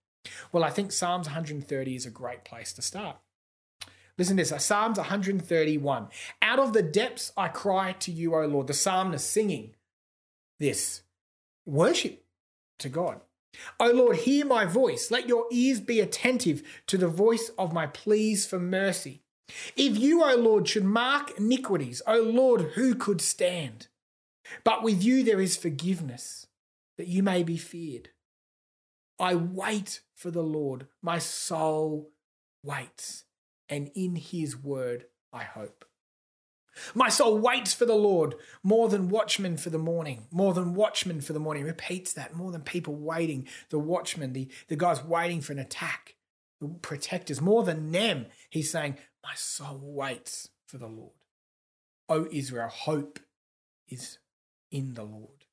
Well, 0.53 0.63
I 0.63 0.69
think 0.69 0.93
Psalms 0.93 1.29
130 1.29 1.97
is 1.97 2.05
a 2.05 2.11
great 2.11 2.45
place 2.45 2.75
to 2.75 2.83
start. 2.83 3.17
Listen 4.19 4.37
to 4.37 4.43
this 4.43 4.53
uh, 4.53 4.59
Psalms 4.59 4.99
131. 4.99 6.09
Out 6.43 6.59
of 6.59 6.75
the 6.75 6.83
depths 6.83 7.33
I 7.35 7.49
cry 7.49 7.93
to 7.93 8.13
you, 8.13 8.35
O 8.35 8.45
Lord. 8.45 8.67
The 8.67 8.75
psalmist 8.75 9.31
singing 9.31 9.75
this 10.61 11.01
worship 11.65 12.27
to 12.81 12.91
God. 12.91 13.23
O 13.81 13.91
Lord, 13.91 14.17
hear 14.17 14.45
my 14.45 14.67
voice. 14.67 15.11
Let 15.11 15.29
your 15.29 15.47
ears 15.51 15.81
be 15.81 15.99
attentive 16.01 16.63
to 16.89 16.99
the 16.99 17.09
voice 17.09 17.51
of 17.57 17.73
my 17.73 17.87
pleas 17.87 18.45
for 18.45 18.59
mercy. 18.59 19.24
If 19.77 19.99
you, 19.99 20.25
O 20.25 20.35
Lord, 20.37 20.69
should 20.69 20.85
mark 20.85 21.39
iniquities, 21.39 22.01
O 22.07 22.21
Lord, 22.21 22.73
who 22.75 22.95
could 22.95 23.21
stand? 23.21 23.89
But 24.63 24.83
with 24.83 25.03
you 25.03 25.23
there 25.23 25.41
is 25.41 25.57
forgiveness, 25.57 26.47
that 26.97 27.09
you 27.09 27.23
may 27.23 27.43
be 27.43 27.57
feared. 27.57 28.11
I 29.19 29.35
wait 29.35 30.01
for 30.15 30.31
the 30.31 30.43
Lord, 30.43 30.87
my 31.03 31.19
soul 31.19 32.11
waits, 32.63 33.25
and 33.69 33.91
in 33.95 34.17
his 34.17 34.57
word 34.57 35.07
I 35.33 35.45
hope. 35.45 35.85
My 36.95 37.09
soul 37.09 37.39
waits 37.39 37.73
for 37.73 37.85
the 37.85 37.95
Lord 37.95 38.35
more 38.63 38.89
than 38.89 39.09
watchmen 39.09 39.57
for 39.57 39.71
the 39.71 39.79
morning, 39.79 40.27
more 40.33 40.53
than 40.53 40.75
watchmen 40.75 41.21
for 41.21 41.33
the 41.33 41.39
morning. 41.39 41.65
Repeats 41.65 42.13
that 42.15 42.35
more 42.35 42.51
than 42.51 42.63
people 42.63 42.97
waiting, 42.97 43.47
the 43.71 43.79
watchmen, 43.79 44.33
the, 44.33 44.49
the 44.69 44.77
guys 44.77 45.05
waiting 45.05 45.41
for 45.41 45.53
an 45.53 45.61
attack, 45.61 46.17
the 46.61 46.69
protectors, 46.69 47.41
more 47.41 47.63
than 47.63 47.93
them. 47.93 48.27
He's 48.55 48.71
saying, 48.71 48.99
my 49.25 49.35
soul 49.35 49.81
waits 49.83 50.49
for 50.69 50.79
the 50.79 50.87
Lord. 50.87 51.11
O 52.09 52.29
Israel, 52.31 52.69
hope 52.69 53.19
is 53.89 54.19
in 54.71 54.95
the 54.95 55.03
Lord. 55.03 55.47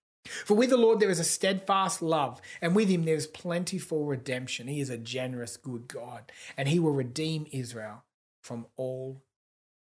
For 0.45 0.53
with 0.53 0.69
the 0.69 0.77
Lord 0.77 0.99
there 0.99 1.09
is 1.09 1.19
a 1.19 1.23
steadfast 1.23 2.03
love, 2.03 2.39
and 2.61 2.75
with 2.75 2.89
him 2.89 3.05
there 3.05 3.15
is 3.15 3.25
plentiful 3.25 4.05
redemption. 4.05 4.67
He 4.67 4.81
is 4.81 4.91
a 4.91 4.99
generous, 4.99 5.57
good 5.57 5.87
God, 5.87 6.31
and 6.55 6.67
he 6.67 6.77
will 6.77 6.91
redeem 6.91 7.47
Israel 7.51 8.03
from 8.43 8.67
all 8.77 9.23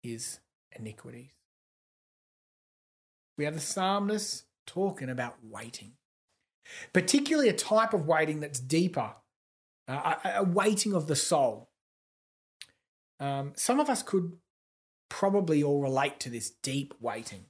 his 0.04 0.38
iniquities. 0.78 1.32
We 3.36 3.44
have 3.44 3.54
the 3.54 3.60
psalmist 3.60 4.44
talking 4.68 5.10
about 5.10 5.38
waiting, 5.42 5.94
particularly 6.92 7.48
a 7.48 7.54
type 7.54 7.92
of 7.92 8.06
waiting 8.06 8.38
that's 8.38 8.60
deeper, 8.60 9.14
uh, 9.88 10.14
a, 10.24 10.28
a 10.36 10.44
waiting 10.44 10.94
of 10.94 11.08
the 11.08 11.16
soul. 11.16 11.69
Um, 13.20 13.52
some 13.54 13.78
of 13.78 13.88
us 13.88 14.02
could 14.02 14.32
probably 15.08 15.62
all 15.62 15.80
relate 15.80 16.18
to 16.20 16.30
this 16.30 16.50
deep 16.50 16.94
waiting. 17.00 17.44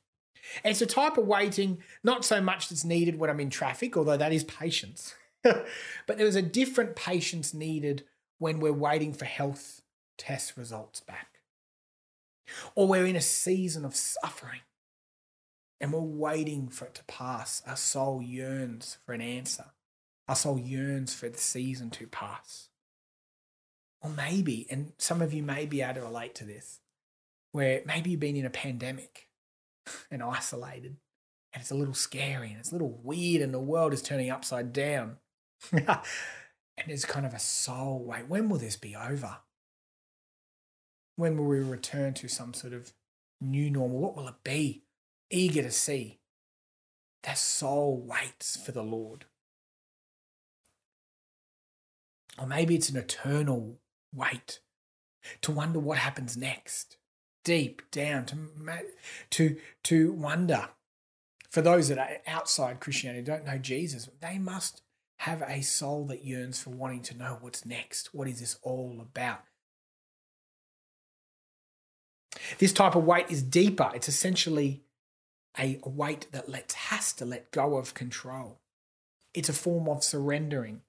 it's 0.64 0.82
a 0.82 0.86
type 0.86 1.16
of 1.16 1.26
waiting, 1.26 1.78
not 2.02 2.24
so 2.24 2.40
much 2.40 2.68
that's 2.68 2.84
needed 2.84 3.18
when 3.18 3.30
I'm 3.30 3.40
in 3.40 3.50
traffic, 3.50 3.96
although 3.96 4.16
that 4.16 4.32
is 4.32 4.44
patience. 4.44 5.14
but 5.42 5.66
there's 6.06 6.36
a 6.36 6.42
different 6.42 6.96
patience 6.96 7.54
needed 7.54 8.04
when 8.38 8.58
we're 8.58 8.72
waiting 8.72 9.12
for 9.12 9.26
health 9.26 9.82
test 10.18 10.56
results 10.56 11.00
back. 11.00 11.40
Or 12.74 12.88
we're 12.88 13.06
in 13.06 13.16
a 13.16 13.20
season 13.20 13.84
of 13.84 13.94
suffering 13.94 14.60
and 15.80 15.92
we're 15.92 16.00
waiting 16.00 16.68
for 16.68 16.86
it 16.86 16.94
to 16.96 17.04
pass. 17.04 17.62
Our 17.66 17.76
soul 17.76 18.20
yearns 18.20 18.98
for 19.06 19.12
an 19.12 19.20
answer. 19.20 19.66
Our 20.26 20.36
soul 20.36 20.58
yearns 20.58 21.14
for 21.14 21.28
the 21.28 21.38
season 21.38 21.90
to 21.90 22.06
pass. 22.06 22.69
Or 24.02 24.11
maybe, 24.11 24.66
and 24.71 24.92
some 24.99 25.21
of 25.21 25.35
you 25.35 25.42
may 25.42 25.66
be 25.66 25.83
able 25.83 25.95
to 25.95 26.00
relate 26.02 26.35
to 26.37 26.45
this, 26.45 26.80
where 27.52 27.83
maybe 27.85 28.11
you've 28.11 28.21
been 28.21 28.37
in 28.37 28.47
a 28.47 28.50
pandemic 28.50 29.28
and 30.11 30.23
isolated, 30.23 30.97
and 31.52 31.61
it's 31.61 31.71
a 31.71 31.75
little 31.75 31.95
scary 31.95 32.50
and 32.50 32.59
it's 32.59 32.71
a 32.71 32.75
little 32.75 32.99
weird, 33.02 33.42
and 33.42 33.52
the 33.52 33.61
world 33.61 33.92
is 33.92 34.02
turning 34.02 34.30
upside 34.30 34.73
down. 34.73 35.16
and 35.73 36.00
it's 36.87 37.04
kind 37.04 37.26
of 37.26 37.35
a 37.35 37.38
soul 37.38 38.02
wait, 38.04 38.26
when 38.26 38.49
will 38.49 38.59
this 38.59 38.76
be 38.76 38.97
over? 38.97 39.38
When 41.16 41.37
will 41.37 41.47
we 41.47 41.61
return 41.61 42.14
to 42.14 42.28
some 42.28 42.54
sort 42.54 42.73
of 42.73 42.92
new 43.40 43.71
normal? 43.71 43.99
What 43.99 44.16
will 44.16 44.28
it 44.28 44.42
be? 44.42 44.85
Eager 45.30 45.62
to 45.62 45.71
see. 45.71 46.21
That 47.25 47.37
soul 47.37 48.00
waits 48.00 48.57
for 48.57 48.73
the 48.73 48.83
Lord. 48.83 49.26
Or 52.38 52.47
maybe 52.47 52.75
it's 52.75 52.88
an 52.88 52.97
eternal 52.97 53.78
wait, 54.14 54.60
to 55.42 55.52
wonder 55.52 55.78
what 55.78 55.98
happens 55.98 56.36
next, 56.36 56.96
deep 57.44 57.82
down, 57.90 58.26
to, 58.26 58.36
to, 59.30 59.56
to 59.84 60.12
wonder 60.12 60.68
for 61.50 61.62
those 61.62 61.88
that 61.88 61.98
are 61.98 62.18
outside 62.26 62.80
Christianity, 62.80 63.22
don't 63.22 63.44
know 63.44 63.58
Jesus, 63.58 64.08
they 64.20 64.38
must 64.38 64.82
have 65.18 65.42
a 65.42 65.60
soul 65.60 66.06
that 66.06 66.24
yearns 66.24 66.62
for 66.62 66.70
wanting 66.70 67.02
to 67.02 67.16
know 67.16 67.38
what's 67.40 67.66
next. 67.66 68.14
What 68.14 68.28
is 68.28 68.40
this 68.40 68.56
all 68.62 68.98
about? 69.00 69.42
This 72.58 72.72
type 72.72 72.94
of 72.94 73.04
wait 73.04 73.26
is 73.28 73.42
deeper. 73.42 73.90
It's 73.94 74.08
essentially 74.08 74.84
a 75.58 75.80
wait 75.84 76.28
that 76.30 76.48
lets 76.48 76.74
has 76.74 77.12
to 77.14 77.24
let 77.24 77.50
go 77.50 77.76
of 77.76 77.94
control. 77.94 78.60
It's 79.34 79.48
a 79.48 79.52
form 79.52 79.88
of 79.88 80.04
surrendering, 80.04 80.82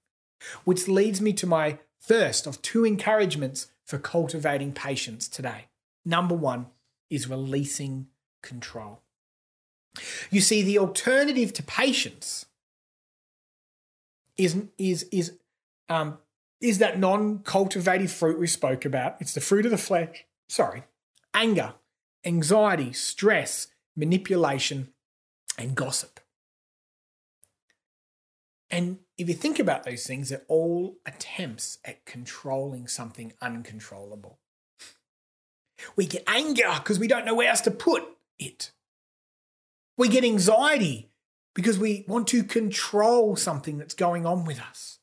which 0.64 0.88
leads 0.88 1.20
me 1.20 1.32
to 1.34 1.46
my 1.46 1.78
first 2.02 2.46
of 2.46 2.60
two 2.60 2.84
encouragements 2.84 3.68
for 3.84 3.98
cultivating 3.98 4.72
patience 4.72 5.28
today. 5.28 5.66
Number 6.04 6.34
one 6.34 6.66
is 7.08 7.28
releasing 7.28 8.08
control. 8.42 9.00
You 10.30 10.40
see, 10.40 10.62
the 10.62 10.78
alternative 10.78 11.52
to 11.54 11.62
patience 11.62 12.46
is, 14.36 14.56
is, 14.78 15.04
is, 15.12 15.38
um, 15.88 16.18
is 16.60 16.78
that 16.78 16.98
non 16.98 17.40
cultivative 17.40 18.10
fruit 18.10 18.38
we 18.38 18.46
spoke 18.46 18.84
about. 18.84 19.16
It's 19.20 19.34
the 19.34 19.40
fruit 19.40 19.66
of 19.66 19.70
the 19.70 19.78
flesh. 19.78 20.24
Sorry, 20.48 20.84
anger, 21.34 21.74
anxiety, 22.24 22.92
stress, 22.92 23.68
manipulation, 23.94 24.88
and 25.58 25.74
gossip. 25.74 26.20
And 28.70 29.00
if 29.22 29.28
you 29.28 29.34
think 29.34 29.60
about 29.60 29.84
those 29.84 30.04
things, 30.04 30.28
they're 30.28 30.42
all 30.48 30.96
attempts 31.06 31.78
at 31.84 32.04
controlling 32.04 32.88
something 32.88 33.32
uncontrollable. 33.40 34.38
We 35.94 36.06
get 36.06 36.24
anger 36.26 36.72
because 36.74 36.98
we 36.98 37.06
don't 37.06 37.24
know 37.24 37.34
where 37.34 37.48
else 37.48 37.60
to 37.62 37.70
put 37.70 38.02
it. 38.38 38.72
We 39.96 40.08
get 40.08 40.24
anxiety 40.24 41.10
because 41.54 41.78
we 41.78 42.04
want 42.08 42.26
to 42.28 42.42
control 42.42 43.36
something 43.36 43.78
that's 43.78 43.94
going 43.94 44.26
on 44.26 44.44
with 44.44 44.60
us. 44.60 44.98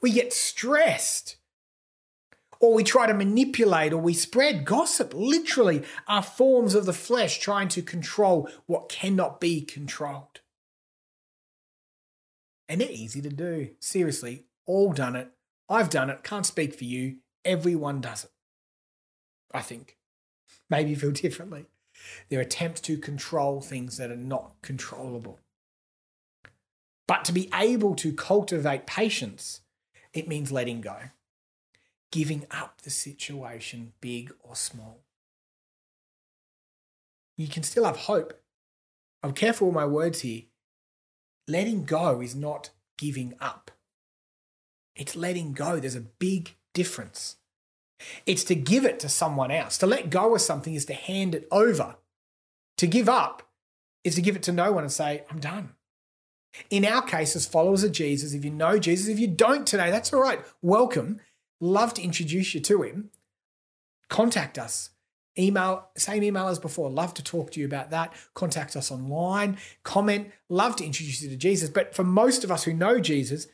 We 0.00 0.12
get 0.12 0.32
stressed 0.32 1.36
or 2.60 2.72
we 2.72 2.84
try 2.84 3.06
to 3.06 3.14
manipulate 3.14 3.92
or 3.92 3.98
we 3.98 4.14
spread 4.14 4.64
gossip, 4.64 5.12
literally 5.14 5.82
are 6.06 6.22
forms 6.22 6.74
of 6.74 6.86
the 6.86 6.92
flesh 6.92 7.38
trying 7.38 7.68
to 7.68 7.82
control 7.82 8.48
what 8.66 8.88
cannot 8.88 9.40
be 9.40 9.60
controlled. 9.60 10.40
And 12.68 12.80
they're 12.80 12.90
easy 12.90 13.20
to 13.22 13.30
do. 13.30 13.70
Seriously, 13.80 14.44
all 14.66 14.92
done 14.92 15.16
it. 15.16 15.30
I've 15.68 15.90
done 15.90 16.10
it. 16.10 16.22
Can't 16.22 16.46
speak 16.46 16.74
for 16.74 16.84
you. 16.84 17.16
Everyone 17.44 18.00
does 18.00 18.24
it. 18.24 18.30
I 19.52 19.62
think. 19.62 19.96
Maybe 20.68 20.90
you 20.90 20.96
feel 20.96 21.10
differently. 21.12 21.66
They're 22.28 22.40
attempts 22.40 22.80
to 22.82 22.98
control 22.98 23.60
things 23.60 23.96
that 23.96 24.10
are 24.10 24.16
not 24.16 24.52
controllable. 24.62 25.40
But 27.06 27.24
to 27.24 27.32
be 27.32 27.50
able 27.54 27.94
to 27.96 28.12
cultivate 28.12 28.86
patience, 28.86 29.62
it 30.12 30.28
means 30.28 30.52
letting 30.52 30.80
go 30.80 30.96
giving 32.10 32.46
up 32.50 32.80
the 32.82 32.90
situation, 32.90 33.92
big 34.00 34.32
or 34.40 34.56
small. 34.56 35.00
You 37.36 37.48
can 37.48 37.62
still 37.62 37.84
have 37.84 37.96
hope. 37.96 38.40
I'm 39.22 39.32
careful 39.32 39.68
with 39.68 39.74
my 39.74 39.86
words 39.86 40.20
here. 40.20 40.42
Letting 41.48 41.84
go 41.84 42.20
is 42.20 42.36
not 42.36 42.70
giving 42.98 43.34
up, 43.40 43.70
it's 44.94 45.16
letting 45.16 45.52
go. 45.52 45.80
There's 45.80 45.94
a 45.94 46.00
big 46.00 46.54
difference. 46.74 47.36
It's 48.26 48.44
to 48.44 48.54
give 48.54 48.84
it 48.84 49.00
to 49.00 49.08
someone 49.08 49.50
else. 49.50 49.78
To 49.78 49.86
let 49.86 50.10
go 50.10 50.34
of 50.34 50.40
something 50.40 50.74
is 50.74 50.84
to 50.84 50.94
hand 50.94 51.34
it 51.34 51.48
over. 51.50 51.96
To 52.76 52.86
give 52.86 53.08
up 53.08 53.42
is 54.04 54.14
to 54.14 54.22
give 54.22 54.36
it 54.36 54.42
to 54.44 54.52
no 54.52 54.70
one 54.70 54.84
and 54.84 54.92
say, 54.92 55.24
I'm 55.30 55.40
done. 55.40 55.70
In 56.70 56.84
our 56.84 57.02
case, 57.02 57.34
as 57.34 57.46
followers 57.46 57.82
of 57.82 57.92
Jesus, 57.92 58.34
if 58.34 58.44
you 58.44 58.50
know 58.50 58.78
Jesus, 58.78 59.08
if 59.08 59.18
you 59.18 59.26
don't 59.26 59.66
today, 59.66 59.90
that's 59.90 60.12
all 60.12 60.20
right. 60.20 60.40
Welcome. 60.62 61.20
Love 61.60 61.94
to 61.94 62.02
introduce 62.02 62.54
you 62.54 62.60
to 62.60 62.82
him. 62.82 63.10
Contact 64.08 64.58
us. 64.58 64.90
Email, 65.38 65.88
same 65.96 66.22
email 66.22 66.48
as 66.48 66.58
before. 66.58 66.90
Love 66.90 67.14
to 67.14 67.22
talk 67.22 67.52
to 67.52 67.60
you 67.60 67.66
about 67.66 67.90
that. 67.90 68.12
Contact 68.34 68.74
us 68.76 68.90
online, 68.90 69.56
comment. 69.84 70.32
Love 70.48 70.76
to 70.76 70.84
introduce 70.84 71.22
you 71.22 71.30
to 71.30 71.36
Jesus. 71.36 71.70
But 71.70 71.94
for 71.94 72.04
most 72.04 72.42
of 72.42 72.50
us 72.50 72.64
who 72.64 72.72
know 72.72 72.98
Jesus, 72.98 73.46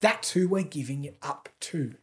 that's 0.00 0.32
who 0.32 0.48
we're 0.48 0.62
giving 0.62 1.04
it 1.04 1.16
up 1.22 1.48
to. 1.60 1.94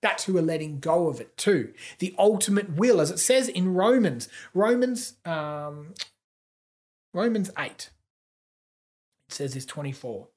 That's 0.00 0.24
who 0.24 0.34
we're 0.34 0.42
letting 0.42 0.80
go 0.80 1.08
of 1.08 1.20
it 1.20 1.36
to. 1.38 1.72
The 1.98 2.14
ultimate 2.18 2.76
will, 2.76 3.00
as 3.00 3.10
it 3.10 3.18
says 3.18 3.48
in 3.48 3.74
Romans, 3.74 4.28
Romans, 4.52 5.14
um, 5.24 5.94
Romans 7.14 7.50
8. 7.56 7.70
It 7.70 7.90
says 9.28 9.54
this 9.54 9.64
24. 9.66 10.28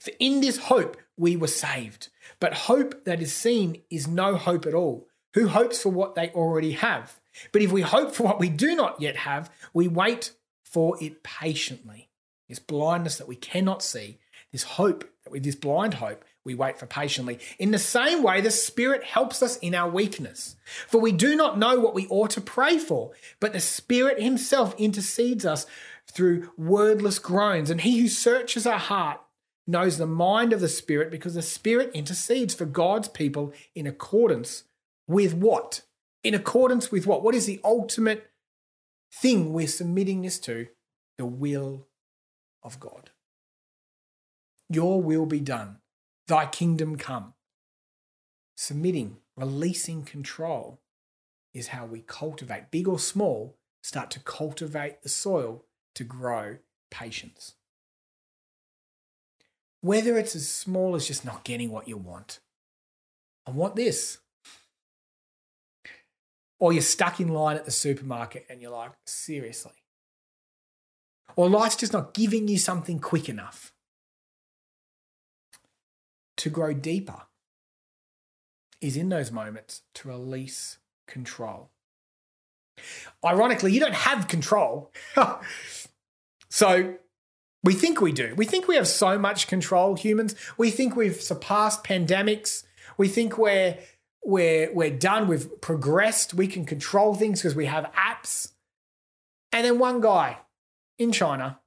For 0.00 0.10
in 0.18 0.40
this 0.40 0.56
hope 0.56 0.96
we 1.16 1.36
were 1.36 1.48
saved. 1.48 2.08
But 2.40 2.54
hope 2.54 3.04
that 3.04 3.20
is 3.20 3.32
seen 3.32 3.82
is 3.90 4.08
no 4.08 4.36
hope 4.36 4.66
at 4.66 4.74
all. 4.74 5.06
Who 5.34 5.48
hopes 5.48 5.82
for 5.82 5.90
what 5.90 6.14
they 6.14 6.30
already 6.30 6.72
have? 6.72 7.20
But 7.52 7.62
if 7.62 7.72
we 7.72 7.82
hope 7.82 8.14
for 8.14 8.22
what 8.22 8.40
we 8.40 8.48
do 8.48 8.74
not 8.76 9.00
yet 9.00 9.16
have, 9.16 9.50
we 9.72 9.88
wait 9.88 10.32
for 10.64 10.96
it 11.02 11.22
patiently. 11.22 12.08
This 12.48 12.58
blindness 12.58 13.18
that 13.18 13.28
we 13.28 13.36
cannot 13.36 13.82
see, 13.82 14.18
this 14.52 14.62
hope, 14.62 15.04
with 15.28 15.42
this 15.42 15.56
blind 15.56 15.94
hope, 15.94 16.24
we 16.44 16.54
wait 16.54 16.78
for 16.78 16.86
patiently. 16.86 17.38
In 17.58 17.70
the 17.70 17.78
same 17.78 18.22
way, 18.22 18.40
the 18.40 18.50
Spirit 18.50 19.02
helps 19.02 19.42
us 19.42 19.56
in 19.56 19.74
our 19.74 19.88
weakness. 19.90 20.56
For 20.86 21.00
we 21.00 21.10
do 21.10 21.34
not 21.34 21.58
know 21.58 21.80
what 21.80 21.94
we 21.94 22.06
ought 22.08 22.30
to 22.30 22.40
pray 22.40 22.78
for, 22.78 23.12
but 23.40 23.52
the 23.52 23.60
Spirit 23.60 24.22
Himself 24.22 24.74
intercedes 24.78 25.46
us 25.46 25.66
through 26.06 26.50
wordless 26.56 27.18
groans. 27.18 27.70
And 27.70 27.80
He 27.80 27.98
who 27.98 28.08
searches 28.08 28.66
our 28.66 28.78
heart 28.78 29.20
knows 29.66 29.96
the 29.96 30.06
mind 30.06 30.52
of 30.52 30.60
the 30.60 30.68
Spirit 30.68 31.10
because 31.10 31.34
the 31.34 31.42
Spirit 31.42 31.90
intercedes 31.94 32.54
for 32.54 32.66
God's 32.66 33.08
people 33.08 33.52
in 33.74 33.86
accordance 33.86 34.64
with 35.06 35.34
what? 35.34 35.82
In 36.22 36.34
accordance 36.34 36.90
with 36.90 37.06
what? 37.06 37.22
What 37.22 37.34
is 37.34 37.46
the 37.46 37.60
ultimate 37.64 38.30
thing 39.12 39.52
we're 39.52 39.66
submitting 39.66 40.22
this 40.22 40.38
to? 40.40 40.68
The 41.18 41.26
will 41.26 41.86
of 42.62 42.80
God. 42.80 43.10
Your 44.70 45.02
will 45.02 45.26
be 45.26 45.40
done, 45.40 45.78
thy 46.26 46.46
kingdom 46.46 46.96
come. 46.96 47.34
Submitting, 48.56 49.18
releasing 49.36 50.04
control 50.04 50.80
is 51.52 51.68
how 51.68 51.86
we 51.86 52.00
cultivate, 52.00 52.70
big 52.70 52.88
or 52.88 52.98
small, 52.98 53.56
start 53.82 54.10
to 54.12 54.20
cultivate 54.20 55.02
the 55.02 55.08
soil 55.08 55.64
to 55.94 56.04
grow 56.04 56.58
patience. 56.90 57.54
Whether 59.80 60.16
it's 60.16 60.34
as 60.34 60.48
small 60.48 60.94
as 60.94 61.06
just 61.06 61.24
not 61.24 61.44
getting 61.44 61.70
what 61.70 61.86
you 61.86 61.98
want. 61.98 62.40
I 63.46 63.50
want 63.50 63.76
this. 63.76 64.18
Or 66.58 66.72
you're 66.72 66.82
stuck 66.82 67.20
in 67.20 67.28
line 67.28 67.56
at 67.56 67.64
the 67.64 67.70
supermarket 67.70 68.46
and 68.48 68.62
you're 68.62 68.70
like, 68.70 68.92
seriously. 69.04 69.72
Or 71.36 71.48
life's 71.48 71.76
just 71.76 71.92
not 71.92 72.14
giving 72.14 72.48
you 72.48 72.58
something 72.58 73.00
quick 73.00 73.28
enough 73.28 73.72
to 76.36 76.50
grow 76.50 76.72
deeper 76.72 77.22
is 78.80 78.96
in 78.96 79.08
those 79.08 79.32
moments 79.32 79.82
to 79.94 80.08
release 80.08 80.78
control. 81.06 81.70
Ironically, 83.24 83.72
you 83.72 83.80
don't 83.80 83.94
have 83.94 84.28
control. 84.28 84.92
so 86.48 86.96
we 87.62 87.72
think 87.72 88.00
we 88.00 88.12
do. 88.12 88.34
We 88.36 88.44
think 88.44 88.68
we 88.68 88.76
have 88.76 88.86
so 88.86 89.18
much 89.18 89.46
control, 89.46 89.94
humans. 89.94 90.34
We 90.58 90.70
think 90.70 90.96
we've 90.96 91.20
surpassed 91.20 91.82
pandemics. 91.82 92.64
We 92.98 93.08
think 93.08 93.38
we're 93.38 93.78
we're 94.24 94.72
we're 94.72 94.90
done. 94.90 95.28
We've 95.28 95.60
progressed. 95.60 96.34
We 96.34 96.46
can 96.46 96.64
control 96.64 97.14
things 97.14 97.40
because 97.40 97.54
we 97.54 97.66
have 97.66 97.92
apps. 97.92 98.52
And 99.52 99.64
then 99.64 99.78
one 99.78 100.00
guy 100.00 100.38
in 100.98 101.12
China, 101.12 101.60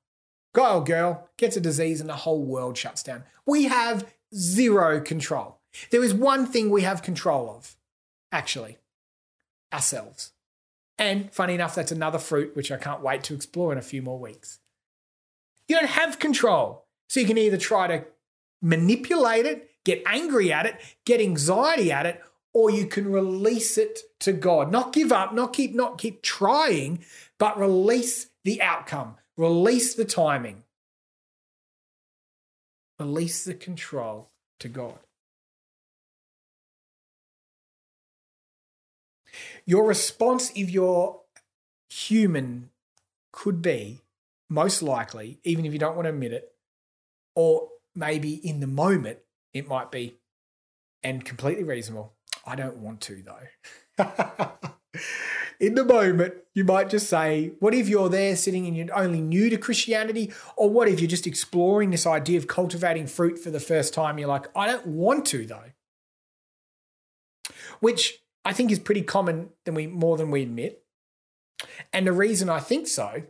guy 0.53 0.73
or 0.73 0.83
girl, 0.83 1.29
gets 1.37 1.55
a 1.55 1.61
disease 1.61 2.01
and 2.01 2.09
the 2.09 2.15
whole 2.15 2.43
world 2.43 2.77
shuts 2.77 3.03
down. 3.03 3.23
We 3.45 3.65
have 3.65 4.11
zero 4.35 4.99
control. 4.99 5.59
There 5.91 6.03
is 6.03 6.13
one 6.13 6.47
thing 6.47 6.69
we 6.69 6.81
have 6.81 7.01
control 7.01 7.49
of, 7.49 7.75
actually, 8.31 8.77
ourselves. 9.71 10.33
And 10.97 11.31
funny 11.31 11.53
enough, 11.53 11.75
that's 11.75 11.91
another 11.91 12.17
fruit 12.17 12.55
which 12.55 12.71
I 12.71 12.77
can't 12.77 13.01
wait 13.01 13.23
to 13.25 13.35
explore 13.35 13.71
in 13.71 13.77
a 13.77 13.83
few 13.83 14.01
more 14.01 14.17
weeks. 14.17 14.59
You 15.67 15.75
don't 15.75 15.89
have 15.89 16.19
control. 16.19 16.85
So 17.09 17.19
you 17.19 17.27
can 17.27 17.37
either 17.37 17.57
try 17.57 17.87
to 17.87 18.05
manipulate 18.61 19.45
it, 19.45 19.69
get 19.85 20.01
angry 20.05 20.51
at 20.51 20.65
it, 20.65 20.75
get 21.05 21.21
anxiety 21.21 21.91
at 21.91 22.05
it, 22.05 22.21
or 22.53 22.71
you 22.71 22.85
can 22.87 23.11
release 23.11 23.77
it 23.77 23.99
to 24.19 24.33
God. 24.33 24.71
Not 24.71 24.93
give 24.93 25.11
up, 25.11 25.33
not 25.33 25.53
keep 25.53 25.75
not 25.75 25.97
keep 25.97 26.21
trying, 26.21 27.03
but 27.37 27.59
release 27.59 28.29
the 28.43 28.61
outcome, 28.61 29.15
release 29.35 29.93
the 29.93 30.05
timing. 30.05 30.63
Release 32.99 33.43
the 33.43 33.53
control 33.53 34.31
to 34.59 34.67
God. 34.67 34.97
Your 39.65 39.85
response 39.85 40.51
if 40.55 40.71
you're 40.71 41.21
human 41.89 42.71
could 43.31 43.61
be 43.61 44.01
most 44.49 44.81
likely, 44.81 45.39
even 45.43 45.65
if 45.65 45.73
you 45.73 45.79
don't 45.79 45.95
want 45.95 46.05
to 46.05 46.09
admit 46.09 46.33
it, 46.33 46.53
or 47.35 47.69
maybe 47.93 48.33
in 48.33 48.61
the 48.61 48.67
moment, 48.67 49.19
it 49.53 49.67
might 49.67 49.91
be, 49.91 50.15
and 51.03 51.23
completely 51.23 51.63
reasonable. 51.63 52.16
I 52.47 52.55
don't 52.55 52.77
want 52.77 53.01
to, 53.01 53.21
though. 53.21 54.03
in 55.59 55.75
the 55.75 55.83
moment, 55.83 56.35
you 56.55 56.63
might 56.63 56.89
just 56.89 57.09
say, 57.09 57.51
What 57.59 57.73
if 57.73 57.89
you're 57.89 58.09
there 58.09 58.35
sitting 58.37 58.65
and 58.65 58.75
you're 58.75 58.97
only 58.97 59.21
new 59.21 59.49
to 59.49 59.57
Christianity? 59.57 60.31
Or 60.55 60.69
what 60.69 60.87
if 60.87 61.01
you're 61.01 61.09
just 61.09 61.27
exploring 61.27 61.91
this 61.91 62.07
idea 62.07 62.37
of 62.37 62.47
cultivating 62.47 63.05
fruit 63.05 63.37
for 63.37 63.51
the 63.51 63.59
first 63.59 63.93
time? 63.93 64.17
You're 64.17 64.29
like, 64.29 64.45
I 64.55 64.65
don't 64.65 64.87
want 64.87 65.25
to, 65.27 65.45
though. 65.45 65.71
Which 67.81 68.19
I 68.45 68.53
think 68.53 68.71
is 68.71 68.79
pretty 68.79 69.01
common 69.01 69.49
than 69.65 69.75
we 69.75 69.87
more 69.87 70.15
than 70.15 70.31
we 70.31 70.41
admit. 70.41 70.83
And 71.91 72.07
the 72.07 72.13
reason 72.13 72.49
I 72.49 72.59
think 72.59 72.87
so 72.87 73.23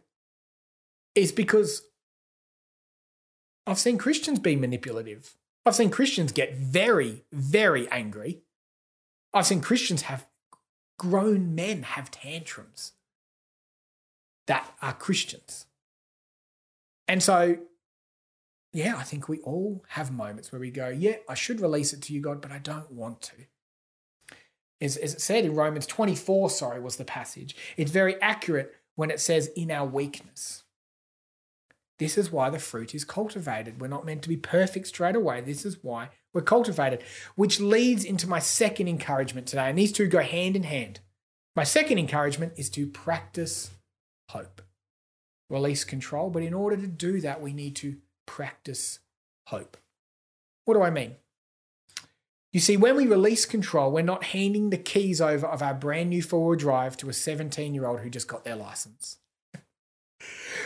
is 1.16 1.32
because 1.32 1.82
I've 3.66 3.80
seen 3.80 3.98
Christians 3.98 4.38
be 4.40 4.56
manipulative. 4.56 5.36
I've 5.66 5.76
seen 5.76 5.90
Christians 5.90 6.32
get 6.32 6.56
very, 6.56 7.24
very 7.34 7.90
angry. 7.90 8.44
I've 9.34 9.46
seen 9.46 9.62
Christians 9.62 10.04
have 10.04 10.26
grown 10.98 11.54
men 11.56 11.84
have 11.84 12.10
tantrums 12.12 12.94
that 14.48 14.74
are 14.82 14.94
Christians. 14.94 15.66
And 17.08 17.22
so, 17.22 17.58
yeah, 18.74 18.96
I 18.98 19.04
think 19.04 19.30
we 19.30 19.40
all 19.40 19.84
have 19.90 20.12
moments 20.12 20.52
where 20.52 20.60
we 20.60 20.72
go, 20.72 20.90
yeah, 20.90 21.18
I 21.30 21.36
should 21.36 21.62
release 21.62 21.94
it 21.94 22.02
to 22.04 22.13
you, 22.13 22.22
God, 22.22 22.42
but 22.42 22.52
I 22.52 22.58
don't 22.58 22.92
want 22.92 23.22
to. 23.24 23.36
As, 24.80 24.98
as 24.98 25.13
it 25.16 25.22
said 25.22 25.46
in 25.46 25.56
Romans 25.56 25.88
24, 25.88 26.50
sorry, 26.50 26.80
was 26.80 26.98
the 26.98 27.06
passage. 27.06 27.56
It's 27.78 27.92
very 27.92 28.22
accurate 28.22 28.76
when 28.96 29.12
it 29.12 29.20
says, 29.20 29.48
in 29.56 29.72
our 29.72 29.86
weakness. 29.86 30.63
This 32.00 32.18
is 32.18 32.32
why 32.32 32.50
the 32.50 32.60
fruit 32.60 32.94
is 32.94 33.04
cultivated. 33.04 33.82
We're 33.82 33.88
not 33.88 34.06
meant 34.06 34.22
to 34.24 34.30
be 34.30 34.38
perfect 34.38 34.88
straight 34.88 35.16
away. 35.16 35.42
This 35.42 35.66
is 35.66 35.84
why 35.84 36.10
we're 36.34 36.42
cultivated, 36.42 37.04
which 37.36 37.60
leads 37.60 38.04
into 38.04 38.28
my 38.28 38.40
second 38.40 38.88
encouragement 38.88 39.48
today. 39.48 39.70
And 39.70 39.78
these 39.78 39.92
two 39.92 40.08
go 40.08 40.22
hand 40.22 40.56
in 40.56 40.64
hand. 40.64 41.00
My 41.56 41.64
second 41.64 41.98
encouragement 41.98 42.54
is 42.56 42.70
to 42.72 42.86
practice 42.86 43.72
hope. 44.30 44.62
Release 45.50 45.84
control, 45.84 46.30
but 46.30 46.44
in 46.44 46.54
order 46.54 46.78
to 46.78 46.88
do 46.88 47.20
that, 47.22 47.42
we 47.42 47.54
need 47.54 47.76
to 47.78 47.98
practice 48.28 49.00
hope. 49.48 49.78
What 50.66 50.76
do 50.76 50.84
I 50.84 50.92
mean? 50.92 51.16
You 52.54 52.60
see, 52.60 52.78
when 52.78 52.96
we 52.96 53.08
release 53.08 53.46
control, 53.46 53.92
we're 53.92 54.02
not 54.04 54.26
handing 54.26 54.70
the 54.70 54.78
keys 54.78 55.20
over 55.22 55.48
of 55.48 55.62
our 55.62 55.74
brand 55.74 56.10
new 56.10 56.22
four 56.22 56.50
wheel 56.50 56.58
drive 56.58 56.96
to 56.98 57.10
a 57.10 57.14
17 57.14 57.74
year 57.74 57.88
old 57.88 58.02
who 58.02 58.10
just 58.10 58.28
got 58.28 58.44
their 58.44 58.56
license. 58.56 59.18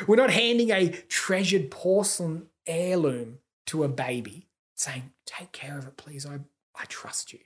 We're 0.08 0.16
not 0.16 0.32
handing 0.32 0.72
a 0.72 0.90
treasured 0.90 1.72
porcelain 1.72 2.48
heirloom 2.66 3.40
to 3.68 3.84
a 3.84 3.90
baby, 3.90 4.48
saying, 4.76 5.12
Take 5.26 5.52
care 5.52 5.78
of 5.78 5.88
it, 5.88 5.98
please. 5.98 6.26
I, 6.26 6.40
I 6.76 6.86
trust 6.86 7.34
you. 7.34 7.40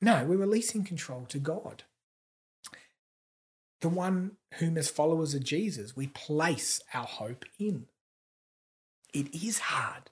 No, 0.00 0.24
we're 0.24 0.36
releasing 0.36 0.84
control 0.84 1.24
to 1.28 1.38
God. 1.38 1.84
The 3.80 3.88
one 3.88 4.32
whom, 4.54 4.76
as 4.76 4.88
followers 4.88 5.34
of 5.34 5.44
Jesus, 5.44 5.96
we 5.96 6.08
place 6.08 6.80
our 6.94 7.04
hope 7.04 7.44
in. 7.58 7.86
It 9.12 9.34
is 9.34 9.58
hard. 9.58 10.10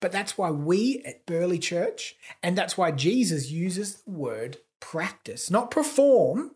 But 0.00 0.12
that's 0.12 0.36
why 0.36 0.50
we 0.50 1.02
at 1.04 1.26
Burleigh 1.26 1.58
Church, 1.58 2.16
and 2.42 2.56
that's 2.56 2.76
why 2.76 2.90
Jesus 2.90 3.50
uses 3.50 4.02
the 4.02 4.10
word 4.10 4.58
practice, 4.80 5.50
not 5.50 5.70
perform, 5.70 6.55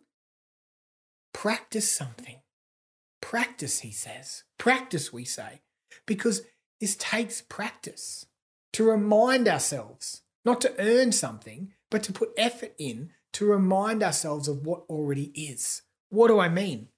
Practice 1.33 1.91
something. 1.91 2.37
Practice, 3.21 3.81
he 3.81 3.93
says. 3.93 4.45
Practice, 4.59 5.13
we 5.13 5.25
say, 5.25 5.61
because 6.07 6.43
this 6.81 6.97
takes 6.97 7.43
practice 7.43 8.27
to 8.73 8.85
remind 8.85 9.49
ourselves, 9.49 10.23
not 10.45 10.61
to 10.63 10.75
earn 10.79 11.13
something, 11.13 11.73
but 11.91 12.03
to 12.05 12.13
put 12.13 12.31
effort 12.37 12.75
in 12.79 13.11
to 13.33 13.47
remind 13.47 14.03
ourselves 14.03 14.49
of 14.49 14.65
what 14.67 14.85
already 14.89 15.31
is. 15.35 15.83
What 16.09 16.29
do 16.29 16.41
I 16.41 16.49
mean? 16.49 16.89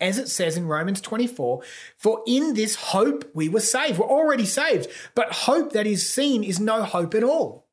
As 0.00 0.18
it 0.18 0.28
says 0.28 0.56
in 0.56 0.66
Romans 0.66 1.00
24, 1.00 1.62
for 1.96 2.22
in 2.26 2.54
this 2.54 2.76
hope 2.76 3.30
we 3.34 3.48
were 3.48 3.60
saved. 3.60 3.98
We're 3.98 4.06
already 4.06 4.46
saved, 4.46 4.88
but 5.14 5.32
hope 5.32 5.72
that 5.72 5.86
is 5.86 6.08
seen 6.08 6.42
is 6.42 6.58
no 6.58 6.82
hope 6.82 7.14
at 7.14 7.22
all. 7.22 7.66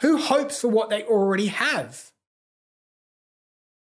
Who 0.00 0.16
hopes 0.16 0.60
for 0.60 0.68
what 0.68 0.90
they 0.90 1.02
already 1.02 1.48
have? 1.48 2.12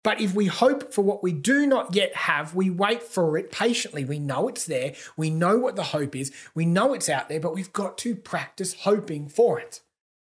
But 0.05 0.21
if 0.21 0.35
we 0.35 0.47
hope 0.47 0.93
for 0.93 1.03
what 1.03 1.23
we 1.23 1.33
do 1.33 1.67
not 1.67 1.97
yet 1.97 2.15
have, 2.15 2.55
we 2.55 2.69
wait 2.69 3.03
for 3.03 3.37
it 3.39 3.51
patiently. 3.51 4.05
We 4.05 4.19
know 4.21 4.47
it's 4.47 4.67
there. 4.67 4.95
We 5.17 5.31
know 5.31 5.57
what 5.59 5.77
the 5.77 5.83
hope 5.83 6.15
is. 6.15 6.31
We 6.55 6.67
know 6.67 6.93
it's 6.93 7.09
out 7.09 7.29
there, 7.29 7.41
but 7.41 7.55
we've 7.55 7.73
got 7.73 7.97
to 7.99 8.15
practice 8.15 8.75
hoping 8.75 9.29
for 9.29 9.59
it, 9.59 9.81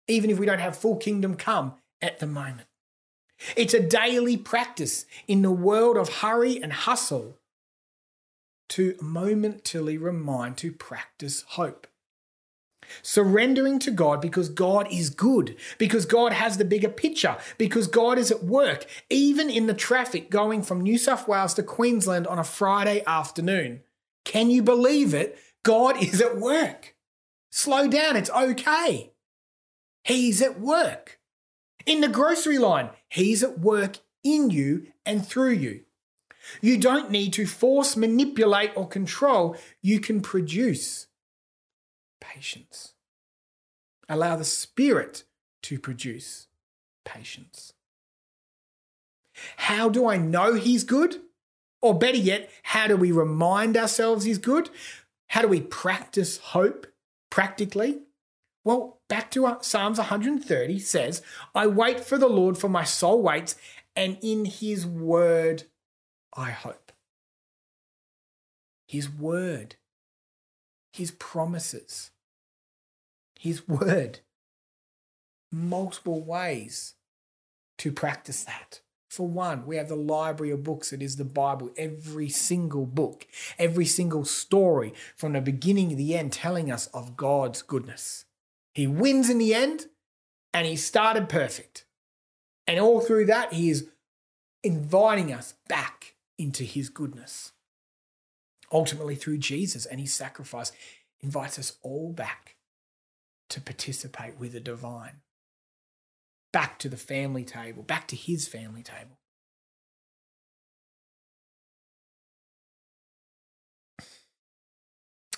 even 0.07 0.31
if 0.31 0.39
we 0.39 0.47
don't 0.47 0.61
have 0.61 0.77
full 0.77 0.97
kingdom 0.97 1.35
come 1.35 1.75
at 2.03 2.21
the 2.21 2.27
moment. 2.27 2.69
It's 3.57 3.75
a 3.75 3.81
daily 3.81 4.37
practice 4.37 5.07
in 5.27 5.43
the 5.43 5.51
world 5.51 5.97
of 5.97 6.17
hurry 6.17 6.63
and 6.63 6.73
hustle 6.73 7.39
to 8.69 8.95
momentarily 9.01 9.97
remind 9.97 10.59
to 10.59 10.71
practice 10.71 11.45
hope. 11.49 11.87
Surrendering 13.01 13.79
to 13.81 13.91
God 13.91 14.21
because 14.21 14.49
God 14.49 14.87
is 14.91 15.11
good, 15.11 15.57
because 15.79 16.05
God 16.05 16.33
has 16.33 16.59
the 16.59 16.65
bigger 16.65 16.89
picture, 16.89 17.37
because 17.59 17.87
God 17.87 18.19
is 18.19 18.31
at 18.31 18.45
work, 18.45 18.85
even 19.09 19.49
in 19.49 19.67
the 19.67 19.75
traffic 19.75 20.31
going 20.31 20.63
from 20.63 20.81
New 20.81 20.99
South 20.99 21.27
Wales 21.27 21.55
to 21.55 21.63
Queensland 21.63 22.27
on 22.27 22.39
a 22.39 22.45
Friday 22.45 23.03
afternoon. 23.07 23.81
Can 24.25 24.51
you 24.51 24.63
believe 24.63 25.15
it? 25.15 25.39
God 25.63 26.03
is 26.03 26.21
at 26.21 26.37
work. 26.37 26.95
Slow 27.51 27.89
down, 27.89 28.17
it's 28.17 28.31
okay. 28.31 29.13
He's 30.05 30.43
at 30.43 30.61
work. 30.61 31.21
In 31.87 32.01
the 32.01 32.09
grocery 32.09 32.59
line, 32.59 32.91
He's 33.09 33.43
at 33.43 33.61
work 33.61 33.99
in 34.25 34.51
you 34.51 34.89
and 35.05 35.27
through 35.27 35.53
you. 35.53 35.83
You 36.61 36.79
don't 36.79 37.11
need 37.11 37.33
to 37.35 37.47
force, 37.47 37.97
manipulate, 37.97 38.73
or 38.77 38.89
control. 38.89 39.57
You 39.81 40.01
can 40.01 40.21
produce 40.21 41.07
patience. 42.23 42.95
Allow 44.09 44.37
the 44.37 44.45
Spirit 44.45 45.25
to 45.65 45.79
produce 45.79 46.47
patience. 47.05 47.73
How 49.57 49.89
do 49.89 50.09
I 50.09 50.17
know 50.17 50.55
He's 50.55 50.85
good? 50.85 51.17
Or 51.81 51.99
better 51.99 52.17
yet, 52.17 52.51
how 52.63 52.87
do 52.87 52.97
we 52.97 53.11
remind 53.11 53.77
ourselves 53.77 54.25
He's 54.25 54.39
good? 54.39 54.71
How 55.29 55.43
do 55.43 55.49
we 55.49 55.61
practice 55.61 56.39
hope 56.39 56.87
practically? 57.31 58.01
Well, 58.65 59.01
back 59.09 59.31
to 59.33 59.47
uh, 59.47 59.61
Psalms 59.61 59.99
130 59.99 60.79
says, 60.79 61.23
I 61.55 61.67
wait 61.67 62.01
for 62.01 62.17
the 62.17 62.29
Lord, 62.29 62.57
for 62.57 62.69
my 62.69 62.85
soul 62.85 63.21
waits, 63.21 63.57
and 63.97 64.19
in 64.23 64.45
His 64.45 64.87
word 64.87 65.65
I 66.37 66.51
hope. 66.51 66.93
His 68.87 69.11
word, 69.11 69.77
His 70.93 71.11
promises, 71.13 72.11
his 73.39 73.67
word. 73.67 74.21
Multiple 75.51 76.23
ways 76.23 76.95
to 77.79 77.93
practice 77.93 78.45
that. 78.45 78.81
For 79.11 79.29
one, 79.29 79.67
we 79.67 79.77
have 79.77 79.89
the 79.89 79.97
library 79.97 80.53
of 80.53 80.63
books. 80.63 80.91
It 80.91 81.03
is 81.03 81.17
the 81.17 81.25
Bible. 81.25 81.71
Every 81.77 82.31
single 82.31 82.87
book, 82.87 83.27
every 83.59 83.85
single 83.85 84.25
story 84.25 84.95
from 85.17 85.35
the 85.35 85.43
beginning 85.43 85.91
to 85.91 85.97
the 85.97 86.17
end 86.17 86.33
telling 86.33 86.71
us 86.71 86.87
of 86.89 87.17
God's 87.17 87.61
goodness. 87.61 88.25
He 88.73 88.87
wins 88.87 89.29
in 89.29 89.37
the 89.37 89.55
end 89.55 89.87
and 90.55 90.67
he 90.67 90.77
started 90.77 91.29
perfect. 91.29 91.85
And 92.67 92.81
all 92.81 93.01
through 93.01 93.27
that, 93.27 93.53
he 93.53 93.69
is 93.69 93.89
inviting 94.63 95.31
us 95.31 95.55
back 95.69 96.15
into 96.39 96.65
his 96.65 96.89
goodness. 96.89 97.53
Ultimately, 98.73 99.15
through 99.15 99.39
Jesus 99.39 99.85
and 99.85 100.01
his 100.01 100.15
sacrifice, 100.15 100.73
invites 101.21 101.59
us 101.59 101.77
all 101.83 102.13
back 102.13 102.57
to 103.51 103.61
participate 103.61 104.39
with 104.39 104.53
the 104.53 104.61
divine. 104.61 105.21
Back 106.53 106.79
to 106.81 106.89
the 106.89 106.97
family 106.97 107.45
table, 107.45 107.83
back 107.83 108.09
to 108.09 108.17
his 108.17 108.49
family 108.49 108.83
table. 108.83 109.19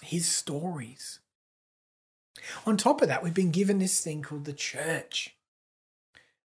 His 0.00 0.28
stories. 0.28 1.20
On 2.66 2.76
top 2.76 3.02
of 3.02 3.08
that, 3.08 3.22
we've 3.22 3.34
been 3.34 3.50
given 3.50 3.78
this 3.78 4.00
thing 4.00 4.22
called 4.22 4.44
the 4.44 4.52
church, 4.52 5.36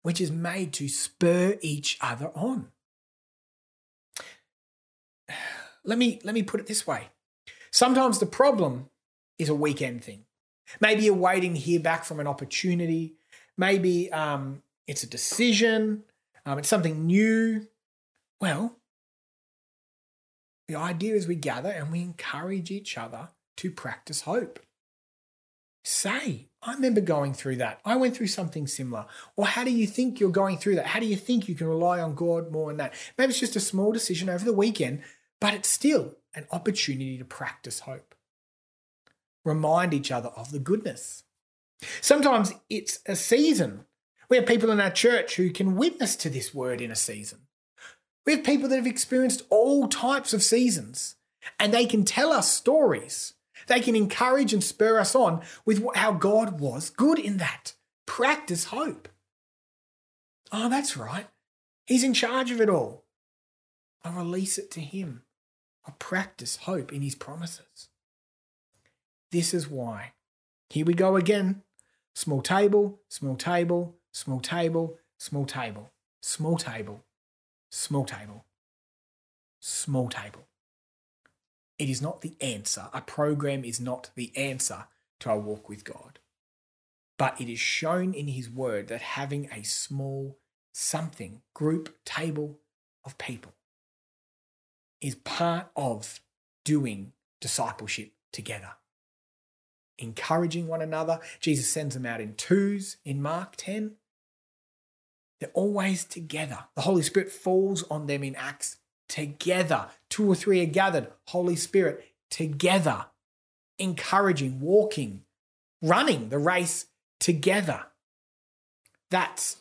which 0.03 0.21
is 0.21 0.31
made 0.31 0.73
to 0.75 0.89
spur 0.89 1.57
each 1.63 1.99
other 2.01 2.31
on. 2.35 2.69
Let 5.87 5.99
me, 5.99 6.21
let 6.25 6.35
me 6.35 6.43
put 6.43 6.61
it 6.61 6.67
this 6.67 6.87
way. 6.87 7.09
Sometimes 7.71 8.19
the 8.19 8.27
problem 8.27 8.91
is 9.39 9.49
a 9.49 9.55
weekend 9.55 10.05
thing. 10.05 10.25
Maybe 10.81 11.05
you're 11.05 11.15
waiting 11.15 11.55
hear 11.55 11.81
back 11.81 12.05
from 12.05 12.21
an 12.21 12.27
opportunity. 12.27 13.15
Maybe 13.57 14.11
um, 14.13 14.63
it's 14.87 15.03
a 15.05 15.07
decision. 15.07 16.03
Um, 16.45 16.59
it's 16.59 16.69
something 16.69 17.07
new. 17.07 17.67
Well, 18.41 18.77
The 20.69 20.77
idea 20.77 21.15
is 21.15 21.29
we 21.29 21.37
gather 21.37 21.69
and 21.71 21.93
we 21.93 22.01
encourage 22.03 22.71
each 22.71 22.99
other 22.99 23.29
to 23.59 23.71
practice 23.71 24.23
hope. 24.23 24.59
Say, 25.85 26.49
I 26.63 26.75
remember 26.75 27.01
going 27.01 27.33
through 27.33 27.57
that. 27.57 27.81
I 27.85 27.95
went 27.95 28.17
through 28.17 28.27
something 28.27 28.67
similar. 28.67 29.07
Or 29.37 29.47
how 29.47 29.63
do 29.63 29.71
you 29.71 29.87
think 29.87 30.19
you're 30.19 30.31
going 30.31 30.59
through 30.59 30.75
that? 30.77 30.87
How 30.87 30.99
do 30.99 31.07
you 31.07 31.15
think 31.15 31.49
you 31.49 31.55
can 31.55 31.69
rely 31.69 32.01
on 32.01 32.17
God 32.17 32.51
more 32.51 32.73
in 32.73 32.79
that? 32.79 32.95
Maybe 33.17 33.31
it's 33.31 33.39
just 33.39 33.55
a 33.55 33.61
small 33.61 33.93
decision 33.93 34.29
over 34.29 34.45
the 34.45 34.53
weekend, 34.53 35.03
but 35.41 35.55
it's 35.55 35.69
still 35.69 36.17
an 36.35 36.47
opportunity 36.51 37.19
to 37.19 37.25
practice 37.25 37.81
hope. 37.81 38.15
Remind 39.45 39.95
each 39.95 40.11
other 40.11 40.31
of 40.31 40.51
the 40.51 40.59
goodness. 40.59 41.25
Sometimes 42.01 42.53
it's 42.69 43.01
a 43.07 43.17
season. 43.17 43.85
We 44.29 44.37
have 44.37 44.47
people 44.47 44.71
in 44.71 44.81
our 44.81 44.91
church 44.91 45.37
who 45.37 45.51
can 45.51 45.77
witness 45.77 46.17
to 46.17 46.31
this 46.31 46.55
word 46.55 46.81
in 46.81 46.91
a 46.91 46.97
season. 46.97 47.41
We 48.25 48.33
have 48.33 48.45
people 48.45 48.69
that 48.69 48.77
have 48.77 48.87
experienced 48.87 49.43
all 49.51 49.87
types 49.87 50.33
of 50.33 50.43
seasons 50.43 51.17
and 51.61 51.73
they 51.73 51.87
can 51.87 52.05
tell 52.05 52.33
us 52.33 52.53
stories. 52.53 53.35
They 53.69 53.81
can 53.81 53.97
encourage 53.97 54.53
and 54.53 54.63
spur 54.63 54.99
us 54.99 55.15
on 55.15 55.43
with 55.65 55.85
how 55.95 56.13
God 56.13 56.61
was 56.61 56.91
good 56.91 57.19
in 57.19 57.37
that. 57.39 57.75
Practice 58.07 58.65
hope. 58.65 59.09
Oh, 60.53 60.69
that's 60.69 60.97
right. 60.97 61.27
He's 61.87 62.05
in 62.05 62.15
charge 62.15 62.51
of 62.51 62.61
it 62.61 62.69
all. 62.69 63.05
I 64.05 64.17
release 64.17 64.59
it 64.59 64.71
to 64.73 64.81
Him. 64.81 65.23
I 65.87 65.93
practice 65.99 66.57
hope 66.57 66.93
in 66.93 67.03
His 67.03 67.15
promises. 67.15 67.89
This 69.31 69.55
is 69.55 69.69
why. 69.69 70.13
Here 70.71 70.85
we 70.85 70.95
go 70.95 71.17
again. 71.17 71.63
Small 72.15 72.43
table, 72.43 73.01
small 73.09 73.37
table, 73.37 73.95
small 74.13 74.41
table, 74.41 74.99
small 75.19 75.45
table, 75.45 75.91
small 76.21 76.57
table, 76.57 77.05
small 77.71 78.05
table, 78.05 78.45
small 79.61 80.09
table. 80.09 80.47
It 81.79 81.91
is 81.91 82.01
not 82.01 82.23
the 82.23 82.35
answer. 82.41 82.89
A 82.93 83.03
program 83.03 83.65
is 83.65 83.81
not 83.81 84.11
the 84.15 84.33
answer 84.37 84.87
to 85.21 85.31
our 85.31 85.39
walk 85.39 85.69
with 85.69 85.85
God. 85.85 86.19
But 87.19 87.41
it 87.41 87.51
is 87.51 87.61
shown 87.61 88.15
in 88.15 88.29
His 88.29 88.51
Word 88.51 88.89
that 88.89 89.03
having 89.03 89.49
a 89.53 89.63
small 89.63 90.39
something, 90.73 91.43
group, 91.55 91.97
table 92.05 92.59
of 93.05 93.17
people, 93.19 93.53
is 95.01 95.15
part 95.15 95.69
of 95.77 96.21
doing 96.65 97.13
discipleship 97.41 98.13
together. 98.33 98.73
Encouraging 99.99 100.67
one 100.67 100.83
another. 100.83 101.21
Jesus 101.41 101.69
sends 101.69 101.95
them 101.95 102.07
out 102.07 102.21
in 102.21 102.35
twos 102.35 102.99
in 103.05 103.23
Mark 103.23 103.55
10. 103.57 103.93
They're 105.41 105.51
always 105.55 106.05
together. 106.05 106.65
The 106.75 106.83
Holy 106.83 107.03
Spirit 107.03 107.31
falls 107.31 107.83
on 107.91 108.07
them 108.07 108.23
in 108.23 108.35
Acts 108.37 108.79
together. 109.09 109.89
Two 110.11 110.31
or 110.31 110.35
three 110.35 110.63
are 110.63 110.67
gathered, 110.67 111.09
Holy 111.29 111.57
Spirit 111.57 112.05
together, 112.31 113.07
encouraging, 113.79 114.61
walking, 114.61 115.23
running 115.83 116.29
the 116.29 116.39
race 116.39 116.87
together. 117.21 117.87
That's 119.11 119.59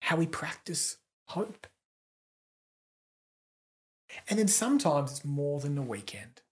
how 0.00 0.16
we 0.16 0.26
practice 0.26 0.98
hope. 1.28 1.66
And 4.28 4.38
then 4.38 4.48
sometimes 4.48 5.12
it's 5.12 5.24
more 5.24 5.60
than 5.60 5.76
a 5.76 5.82
weekend. 5.82 6.42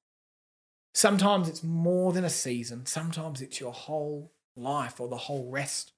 Sometimes 0.94 1.48
it's 1.48 1.62
more 1.62 2.12
than 2.12 2.24
a 2.24 2.30
season. 2.30 2.86
Sometimes 2.86 3.40
it's 3.40 3.60
your 3.60 3.72
whole 3.72 4.32
life 4.56 5.00
or 5.00 5.08
the 5.08 5.16
whole 5.16 5.50
rest 5.50 5.92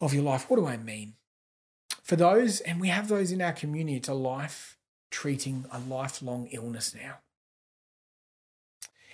of 0.00 0.14
your 0.14 0.22
life. 0.22 0.48
What 0.48 0.56
do 0.56 0.66
I 0.66 0.76
mean? 0.76 1.14
For 2.02 2.14
those, 2.14 2.60
and 2.60 2.80
we 2.80 2.88
have 2.88 3.08
those 3.08 3.32
in 3.32 3.42
our 3.42 3.52
community, 3.52 3.96
it's 3.96 4.08
a 4.08 4.14
life 4.14 4.78
treating 5.10 5.64
a 5.72 5.80
lifelong 5.80 6.48
illness 6.52 6.94
now. 6.94 7.16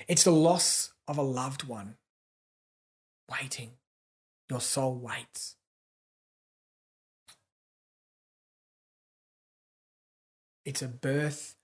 It's 0.08 0.24
the 0.24 0.30
loss 0.30 0.92
of 1.08 1.16
a 1.16 1.22
loved 1.22 1.64
one 1.64 1.96
waiting. 3.30 3.72
Your 4.50 4.60
soul 4.60 4.96
waits. 4.96 5.56
It's 10.64 10.82
a 10.82 10.88
birth 10.88 11.56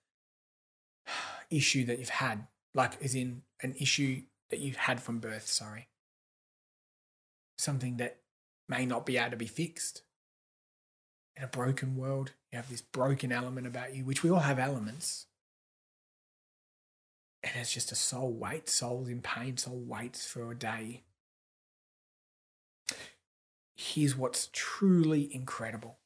issue 1.50 1.84
that 1.86 1.98
you've 1.98 2.08
had, 2.08 2.46
like, 2.74 3.02
as 3.02 3.14
in 3.14 3.42
an 3.62 3.74
issue 3.80 4.22
that 4.50 4.60
you've 4.60 4.76
had 4.76 5.00
from 5.00 5.18
birth, 5.18 5.46
sorry. 5.46 5.88
Something 7.56 7.96
that 7.98 8.18
may 8.68 8.86
not 8.86 9.06
be 9.06 9.16
able 9.16 9.30
to 9.30 9.36
be 9.36 9.46
fixed 9.46 10.02
in 11.36 11.44
a 11.44 11.48
broken 11.48 11.96
world, 11.96 12.32
you 12.50 12.56
have 12.56 12.68
this 12.68 12.80
broken 12.80 13.30
element 13.30 13.66
about 13.66 13.94
you, 13.94 14.04
which 14.04 14.22
we 14.22 14.30
all 14.30 14.40
have 14.40 14.58
elements. 14.58 15.26
And 17.42 17.52
it's 17.56 17.72
just 17.72 17.92
a 17.92 17.94
soul 17.94 18.32
waits, 18.32 18.74
soul's 18.74 19.08
in 19.08 19.22
pain, 19.22 19.56
soul 19.56 19.80
waits 19.86 20.26
for 20.26 20.50
a 20.50 20.58
day. 20.58 21.04
Here's 23.76 24.16
what's 24.16 24.50
truly 24.52 25.32
incredible 25.32 25.98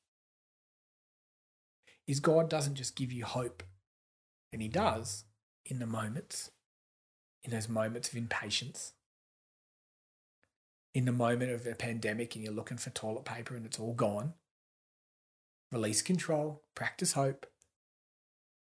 is 2.12 2.20
God 2.20 2.48
doesn't 2.48 2.76
just 2.76 2.94
give 2.94 3.10
you 3.10 3.24
hope, 3.24 3.62
and 4.52 4.62
He 4.62 4.68
does 4.68 5.24
in 5.66 5.78
the 5.78 5.86
moments, 5.86 6.50
in 7.42 7.50
those 7.50 7.68
moments 7.68 8.08
of 8.10 8.16
impatience, 8.16 8.92
in 10.94 11.06
the 11.06 11.12
moment 11.12 11.50
of 11.50 11.66
a 11.66 11.74
pandemic 11.74 12.34
and 12.34 12.44
you're 12.44 12.52
looking 12.52 12.76
for 12.76 12.90
toilet 12.90 13.24
paper 13.24 13.56
and 13.56 13.64
it's 13.64 13.80
all 13.80 13.94
gone 13.94 14.34
release 15.72 16.02
control, 16.02 16.62
practice 16.74 17.14
hope. 17.14 17.46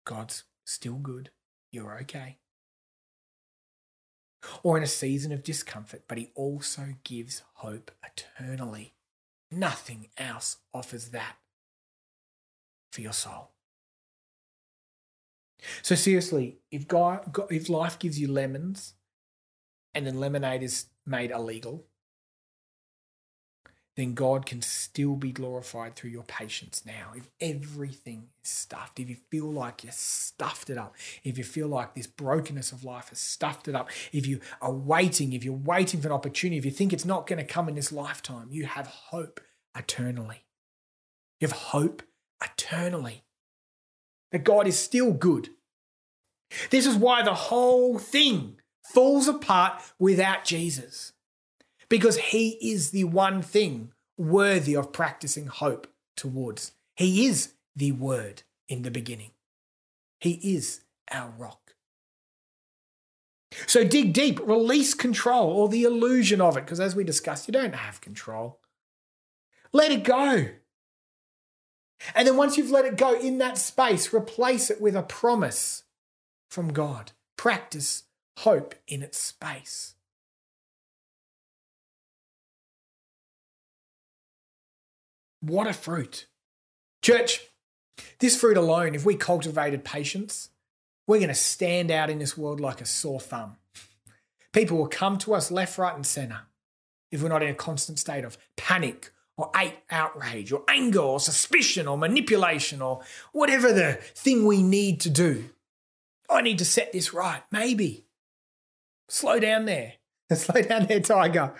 God's 0.05 0.43
still 0.67 0.97
good. 0.97 1.31
You're 1.71 1.97
okay. 2.01 2.39
Or 4.65 4.77
in 4.77 4.83
a 4.83 4.89
season 4.89 5.31
of 5.31 5.45
discomfort, 5.45 6.03
but 6.09 6.19
He 6.19 6.31
also 6.35 6.95
gives 7.05 7.43
hope 7.55 7.93
eternally. 8.05 8.95
Nothing 9.51 10.09
else 10.19 10.57
offers 10.75 11.11
that 11.11 11.37
for 12.91 13.01
your 13.01 13.13
soul. 13.13 13.51
So 15.83 15.95
seriously, 15.95 16.59
if 16.71 16.87
God, 16.87 17.37
if 17.51 17.69
life 17.69 17.99
gives 17.99 18.21
you 18.21 18.31
lemons, 18.31 18.95
and 19.95 20.07
then 20.07 20.21
lemonade 20.21 20.63
is 20.63 20.87
made 21.07 21.31
illegal, 21.31 21.87
then 23.97 24.15
God 24.15 24.47
can 24.47 24.63
still 24.63 25.17
be 25.17 25.33
glorified 25.33 25.97
through 25.97 26.11
your 26.11 26.23
patience 26.23 26.85
now. 26.87 27.11
If 27.17 27.29
everything 27.41 28.29
is 28.45 28.49
stuffed, 28.49 29.01
if 29.01 29.09
you 29.09 29.17
feel 29.29 29.51
like 29.51 29.83
you 29.83 29.91
stuffed 29.93 30.71
it 30.71 30.79
up, 30.79 30.95
if 31.25 31.37
you 31.37 31.43
feel 31.43 31.67
like 31.67 31.95
this 31.95 32.07
brokenness 32.07 32.71
of 32.71 32.85
life 32.85 33.09
has 33.09 33.19
stuffed 33.19 33.67
it 33.67 33.75
up, 33.75 33.91
if 34.13 34.25
you 34.25 34.39
are 34.63 34.73
waiting, 34.73 35.33
if 35.33 35.43
you're 35.43 35.53
waiting 35.53 36.01
for 36.01 36.07
an 36.07 36.15
opportunity, 36.15 36.59
if 36.59 36.65
you 36.65 36.71
think 36.71 36.93
it's 36.93 37.05
not 37.05 37.27
going 37.27 37.45
to 37.45 37.45
come 37.45 37.69
in 37.69 37.75
this 37.75 37.91
lifetime, 37.91 38.47
you 38.53 38.67
have 38.67 38.87
hope 38.87 39.41
eternally. 39.77 40.45
You 41.41 41.49
have 41.49 41.59
hope 41.59 42.05
eternally 42.43 43.25
that 44.33 44.45
God 44.45 44.67
is 44.67 44.79
still 44.79 45.13
good. 45.13 45.51
This 46.71 46.87
is 46.87 46.97
why 46.97 47.23
the 47.23 47.35
whole 47.35 47.99
thing 47.99 48.57
falls 48.83 49.29
apart 49.29 49.83
without 49.99 50.45
Jesus 50.45 51.13
because 51.89 52.19
he 52.19 52.51
is 52.61 52.91
the 52.91 53.05
one 53.05 53.43
thing 53.43 53.93
worthy 54.17 54.75
of 54.75 54.93
practicing 54.93 55.47
hope 55.47 55.87
towards. 56.17 56.73
He 56.97 57.27
is 57.27 57.55
the 57.77 57.93
Word 57.93 58.43
in 58.69 58.83
the 58.83 58.91
beginning, 58.91 59.31
He 60.21 60.33
is 60.55 60.81
our 61.11 61.33
rock. 61.39 61.75
So 63.67 63.83
dig 63.83 64.13
deep, 64.13 64.41
release 64.47 64.93
control 64.93 65.51
or 65.51 65.69
the 65.69 65.85
illusion 65.85 66.41
of 66.41 66.57
it, 66.57 66.65
because 66.65 66.81
as 66.81 66.95
we 66.95 67.03
discussed, 67.03 67.49
you 67.49 67.53
don't 67.53 67.75
have 67.75 68.01
control. 68.01 68.61
Let 69.73 69.91
it 69.91 70.05
go. 70.05 70.49
And 72.15 72.27
then 72.27 72.37
once 72.37 72.57
you've 72.57 72.71
let 72.71 72.85
it 72.85 72.97
go 72.97 73.19
in 73.19 73.39
that 73.39 73.59
space, 73.59 74.13
replace 74.13 74.71
it 74.71 74.81
with 74.81 74.95
a 74.95 75.03
promise 75.03 75.85
from 76.51 76.73
God. 76.73 77.13
Practice 77.37 78.05
hope 78.39 78.75
in 78.87 79.03
its 79.03 79.19
space. 79.19 79.95
What 85.41 85.67
a 85.67 85.73
fruit. 85.73 86.27
Church, 87.03 87.41
this 88.19 88.37
fruit 88.37 88.57
alone, 88.57 88.95
if 88.95 89.05
we 89.05 89.15
cultivated 89.15 89.85
patience, 89.85 90.51
we're 91.07 91.19
going 91.19 91.29
to 91.29 91.35
stand 91.35 91.91
out 91.91 92.11
in 92.11 92.19
this 92.19 92.37
world 92.37 92.61
like 92.61 92.81
a 92.81 92.87
sore 92.87 93.21
thumb. 93.21 93.57
People 94.53 94.79
will 94.79 94.89
come 94.89 95.19
to 95.19 95.35
us 95.35 95.51
left, 95.51 95.79
right, 95.79 95.95
and 95.95 96.07
center 96.07 96.41
if 97.11 97.23
we're 97.23 97.29
not 97.29 97.43
in 97.43 97.51
a 97.51 97.55
constant 97.55 97.99
state 97.99 98.25
of 98.25 98.37
panic 98.57 99.13
or 99.39 99.51
outrage 99.91 100.53
or 100.53 100.65
anger 100.69 101.01
or 101.01 101.19
suspicion 101.19 101.89
or 101.89 101.97
manipulation 101.97 102.83
or 102.83 103.01
whatever 103.33 103.73
the 103.73 103.95
thing 104.15 104.45
we 104.45 104.63
need 104.63 105.01
to 105.01 105.09
do. 105.09 105.49
I 106.29 106.43
need 106.43 106.59
to 106.59 106.67
set 106.67 106.93
this 106.93 107.15
right. 107.15 107.43
Maybe. 107.51 108.05
Slow 109.09 109.41
down 109.41 109.65
there. 109.65 109.95
Slow 110.35 110.61
down 110.61 110.85
there, 110.87 111.01
Tiger. 111.01 111.55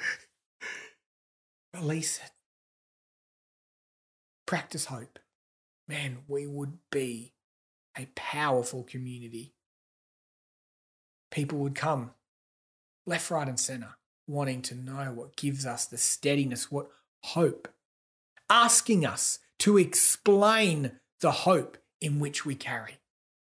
Release 1.73 2.19
it 2.19 2.33
practice 4.49 4.87
hope, 4.87 5.19
man, 5.87 6.19
we 6.27 6.47
would 6.47 6.79
be 6.91 7.35
a 7.99 8.09
powerful 8.17 8.83
community. 8.83 9.53
People 11.31 11.59
would 11.59 11.75
come 11.75 12.13
left, 13.07 13.31
right, 13.31 13.47
and 13.47 13.61
center, 13.61 13.99
wanting 14.27 14.63
to 14.63 14.75
know 14.75 15.13
what 15.15 15.37
gives 15.37 15.67
us 15.67 15.85
the 15.85 15.99
steadiness, 15.99 16.73
what 16.73 16.89
hope, 17.23 17.69
asking 18.49 19.05
us 19.05 19.39
to 19.61 19.77
explain 19.77 20.93
the 21.21 21.31
hope 21.31 21.77
in 22.01 22.21
which 22.21 22.47
we 22.47 22.55
carry 22.55 22.99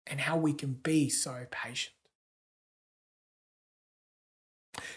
and 0.05 0.21
how 0.21 0.37
we 0.37 0.53
can 0.53 0.73
be 0.73 1.09
so 1.09 1.45
patient. 1.51 1.93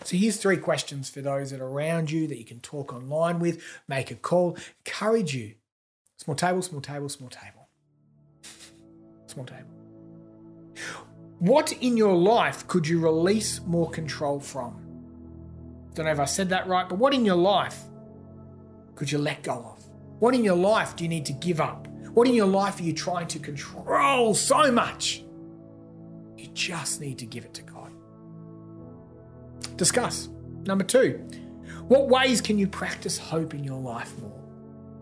So 0.04 0.16
here's 0.16 0.36
three 0.36 0.56
questions 0.56 1.10
for 1.10 1.20
those 1.20 1.50
that 1.50 1.60
are 1.60 1.66
around 1.66 2.10
you 2.10 2.26
that 2.28 2.38
you 2.38 2.44
can 2.44 2.60
talk 2.60 2.92
online 2.92 3.38
with, 3.38 3.62
make 3.88 4.10
a 4.10 4.14
call, 4.14 4.56
encourage 4.84 5.34
you. 5.34 5.54
Small 6.18 6.36
table, 6.36 6.62
small 6.62 6.80
table, 6.80 7.08
small 7.08 7.30
table. 7.30 7.68
Small 9.26 9.46
table. 9.46 9.70
What 11.38 11.72
in 11.72 11.96
your 11.96 12.14
life 12.14 12.66
could 12.66 12.86
you 12.86 13.00
release 13.00 13.60
more 13.66 13.88
control 13.90 14.40
from? 14.40 14.78
Don't 15.94 16.06
know 16.06 16.12
if 16.12 16.20
I 16.20 16.26
said 16.26 16.50
that 16.50 16.66
right, 16.66 16.88
but 16.88 16.98
what 16.98 17.14
in 17.14 17.24
your 17.24 17.36
life 17.36 17.84
could 19.00 19.10
you 19.10 19.16
let 19.16 19.42
go 19.42 19.54
of? 19.54 19.82
What 20.18 20.34
in 20.34 20.44
your 20.44 20.56
life 20.56 20.94
do 20.94 21.04
you 21.04 21.08
need 21.08 21.24
to 21.24 21.32
give 21.32 21.58
up? 21.58 21.88
What 22.12 22.28
in 22.28 22.34
your 22.34 22.46
life 22.46 22.78
are 22.80 22.82
you 22.82 22.92
trying 22.92 23.28
to 23.28 23.38
control 23.38 24.34
so 24.34 24.70
much? 24.70 25.24
You 26.36 26.48
just 26.48 27.00
need 27.00 27.16
to 27.20 27.24
give 27.24 27.46
it 27.46 27.54
to 27.54 27.62
God. 27.62 27.90
Discuss. 29.76 30.28
Number 30.66 30.84
two, 30.84 31.26
what 31.88 32.08
ways 32.08 32.42
can 32.42 32.58
you 32.58 32.66
practice 32.66 33.16
hope 33.16 33.54
in 33.54 33.64
your 33.64 33.80
life 33.80 34.12
more? 34.18 34.38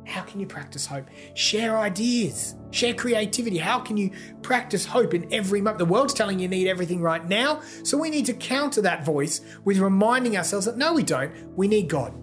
How 0.06 0.22
can 0.22 0.38
you 0.38 0.46
practice 0.46 0.86
hope? 0.86 1.08
Share 1.34 1.76
ideas, 1.76 2.54
share 2.70 2.94
creativity. 2.94 3.58
How 3.58 3.80
can 3.80 3.96
you 3.96 4.12
practice 4.42 4.86
hope 4.86 5.12
in 5.12 5.26
every 5.34 5.60
moment? 5.60 5.78
The 5.78 5.86
world's 5.86 6.14
telling 6.14 6.38
you 6.38 6.46
need 6.46 6.68
everything 6.68 7.00
right 7.00 7.26
now, 7.26 7.62
so 7.82 7.98
we 7.98 8.10
need 8.10 8.26
to 8.26 8.32
counter 8.32 8.80
that 8.82 9.04
voice 9.04 9.40
with 9.64 9.78
reminding 9.78 10.36
ourselves 10.36 10.66
that 10.66 10.76
no, 10.76 10.92
we 10.92 11.02
don't. 11.02 11.32
We 11.56 11.66
need 11.66 11.88
God. 11.88 12.14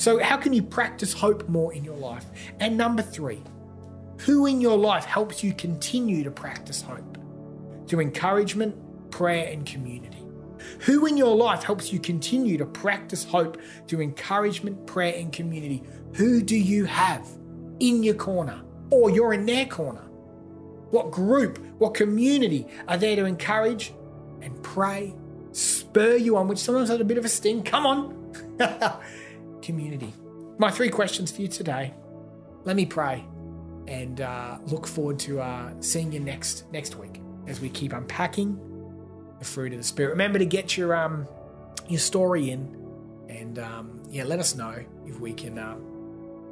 So, 0.00 0.18
how 0.18 0.38
can 0.38 0.54
you 0.54 0.62
practice 0.62 1.12
hope 1.12 1.46
more 1.46 1.74
in 1.74 1.84
your 1.84 1.98
life? 1.98 2.24
And 2.58 2.78
number 2.78 3.02
three, 3.02 3.42
who 4.20 4.46
in 4.46 4.58
your 4.58 4.78
life 4.78 5.04
helps 5.04 5.44
you 5.44 5.52
continue 5.52 6.24
to 6.24 6.30
practice 6.30 6.80
hope? 6.80 7.18
Through 7.86 8.00
encouragement, 8.00 9.10
prayer, 9.10 9.52
and 9.52 9.66
community. 9.66 10.24
Who 10.86 11.04
in 11.04 11.18
your 11.18 11.36
life 11.36 11.64
helps 11.64 11.92
you 11.92 12.00
continue 12.00 12.56
to 12.56 12.64
practice 12.64 13.24
hope 13.24 13.60
through 13.86 14.00
encouragement, 14.00 14.86
prayer, 14.86 15.12
and 15.18 15.30
community? 15.30 15.82
Who 16.14 16.40
do 16.40 16.56
you 16.56 16.86
have 16.86 17.28
in 17.78 18.02
your 18.02 18.14
corner 18.14 18.62
or 18.88 19.10
you're 19.10 19.34
in 19.34 19.44
their 19.44 19.66
corner? 19.66 20.08
What 20.92 21.10
group, 21.10 21.58
what 21.76 21.92
community 21.92 22.66
are 22.88 22.96
there 22.96 23.16
to 23.16 23.26
encourage 23.26 23.92
and 24.40 24.62
pray, 24.62 25.14
spur 25.52 26.16
you 26.16 26.38
on, 26.38 26.48
which 26.48 26.58
sometimes 26.58 26.88
has 26.88 27.00
a 27.00 27.04
bit 27.04 27.18
of 27.18 27.26
a 27.26 27.28
sting? 27.28 27.62
Come 27.62 27.84
on. 27.84 28.16
community. 29.62 30.12
My 30.58 30.70
three 30.70 30.90
questions 30.90 31.30
for 31.30 31.42
you 31.42 31.48
today. 31.48 31.94
Let 32.64 32.76
me 32.76 32.86
pray 32.86 33.24
and 33.88 34.20
uh, 34.20 34.58
look 34.66 34.86
forward 34.86 35.18
to 35.20 35.40
uh, 35.40 35.72
seeing 35.80 36.12
you 36.12 36.20
next 36.20 36.70
next 36.72 36.96
week 36.96 37.20
as 37.46 37.60
we 37.60 37.68
keep 37.68 37.92
unpacking 37.92 38.58
the 39.38 39.44
fruit 39.44 39.72
of 39.72 39.78
the 39.78 39.84
spirit. 39.84 40.10
Remember 40.10 40.38
to 40.38 40.46
get 40.46 40.76
your 40.76 40.94
um 40.94 41.26
your 41.88 41.98
story 41.98 42.50
in, 42.50 42.60
and 43.28 43.58
um, 43.58 44.02
yeah, 44.08 44.24
let 44.24 44.38
us 44.38 44.54
know 44.54 44.74
if 45.06 45.18
we 45.18 45.32
can 45.32 45.58
uh, 45.58 45.76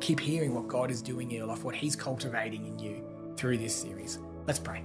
keep 0.00 0.18
hearing 0.18 0.54
what 0.54 0.68
God 0.68 0.90
is 0.90 1.00
doing 1.00 1.30
in 1.30 1.36
your 1.36 1.46
life, 1.46 1.64
what 1.64 1.74
He's 1.74 1.94
cultivating 1.94 2.66
in 2.66 2.78
you 2.78 3.04
through 3.36 3.58
this 3.58 3.74
series. 3.74 4.18
Let's 4.46 4.58
pray. 4.58 4.82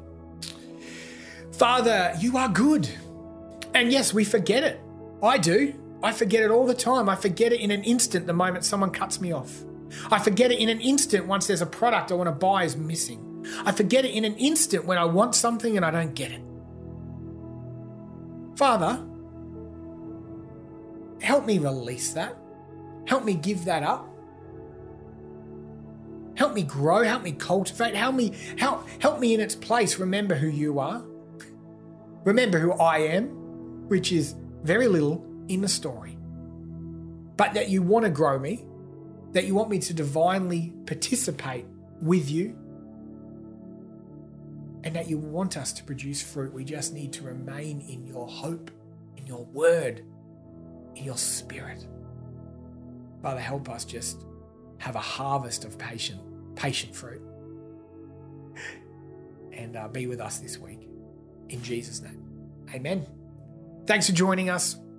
Father, 1.54 2.14
you 2.20 2.38
are 2.38 2.50
good, 2.50 2.90
and 3.74 3.92
yes, 3.92 4.14
we 4.14 4.26
forget 4.26 4.64
it. 4.64 4.80
I 5.22 5.38
do. 5.38 5.74
I 6.04 6.12
forget 6.12 6.44
it 6.44 6.52
all 6.52 6.68
the 6.68 6.74
time. 6.74 7.08
I 7.08 7.16
forget 7.16 7.54
it 7.54 7.62
in 7.62 7.72
an 7.72 7.84
instant 7.84 8.28
the 8.28 8.34
moment 8.34 8.66
someone 8.66 8.92
cuts 8.92 9.22
me 9.22 9.32
off. 9.32 9.64
I 10.12 10.20
forget 10.20 10.52
it 10.52 10.60
in 10.60 10.68
an 10.68 10.82
instant 10.82 11.28
once 11.28 11.48
there's 11.48 11.62
a 11.62 11.66
product 11.66 12.12
I 12.12 12.16
want 12.16 12.28
to 12.28 12.34
buy 12.34 12.66
is 12.66 12.76
missing. 12.76 13.46
I 13.66 13.72
forget 13.72 14.04
it 14.04 14.12
in 14.12 14.26
an 14.26 14.36
instant 14.36 14.86
when 14.86 14.98
I 14.98 15.06
want 15.06 15.34
something 15.34 15.78
and 15.78 15.86
I 15.86 15.92
don't 15.92 16.14
get 16.14 16.32
it. 16.32 16.42
Father, 18.58 19.02
help 21.22 21.46
me 21.46 21.58
release 21.58 22.12
that. 22.14 22.38
Help 23.08 23.24
me 23.24 23.36
give 23.36 23.64
that 23.66 23.84
up. 23.84 24.10
Help 26.36 26.54
me 26.54 26.64
grow, 26.64 27.04
help 27.04 27.24
me 27.24 27.32
cultivate, 27.32 27.96
help 27.96 28.16
me 28.16 28.34
help 28.58 28.88
help 29.00 29.20
me 29.20 29.34
in 29.34 29.40
its 29.40 29.56
place 29.56 30.00
remember 30.00 30.36
who 30.36 30.48
you 30.48 30.80
are. 30.80 31.04
Remember 32.26 32.60
who 32.60 32.74
I 32.74 33.00
am, 33.00 33.28
which 33.88 34.12
is 34.12 34.36
very 34.64 34.88
little 34.88 35.26
in 35.48 35.62
the 35.62 35.68
story. 35.68 36.18
But 37.38 37.54
that 37.54 37.70
you 37.70 37.82
want 37.82 38.06
to 38.06 38.12
grow 38.12 38.38
me, 38.40 38.66
that 39.32 39.46
you 39.46 39.56
want 39.56 39.70
me 39.70 39.80
to 39.80 39.94
divinely 39.94 40.74
participate 40.86 41.66
with 42.02 42.30
you, 42.30 42.58
and 44.84 44.96
that 44.96 45.10
you 45.10 45.18
want 45.18 45.58
us 45.58 45.74
to 45.74 45.84
produce 45.84 46.22
fruit. 46.22 46.54
We 46.54 46.64
just 46.64 46.94
need 46.94 47.14
to 47.14 47.24
remain 47.24 47.82
in 47.82 48.06
your 48.06 48.28
hope, 48.28 48.70
in 49.18 49.26
your 49.26 49.46
word, 49.46 50.04
in 50.96 51.04
your 51.04 51.18
spirit. 51.18 51.88
Father, 53.22 53.40
help 53.40 53.70
us 53.70 53.86
just 53.86 54.26
have 54.78 54.96
a 54.96 55.00
harvest 55.00 55.64
of 55.64 55.78
patient, 55.78 56.22
patient 56.56 56.94
fruit. 56.94 57.22
And 59.54 59.78
uh, 59.78 59.88
be 59.88 60.08
with 60.08 60.20
us 60.20 60.40
this 60.40 60.58
week. 60.58 60.90
In 61.50 61.64
Jesus' 61.64 62.02
name. 62.02 62.22
Amen. 62.74 63.08
Thanks 63.86 64.08
for 64.08 64.14
joining 64.14 64.50
us. 64.50 64.76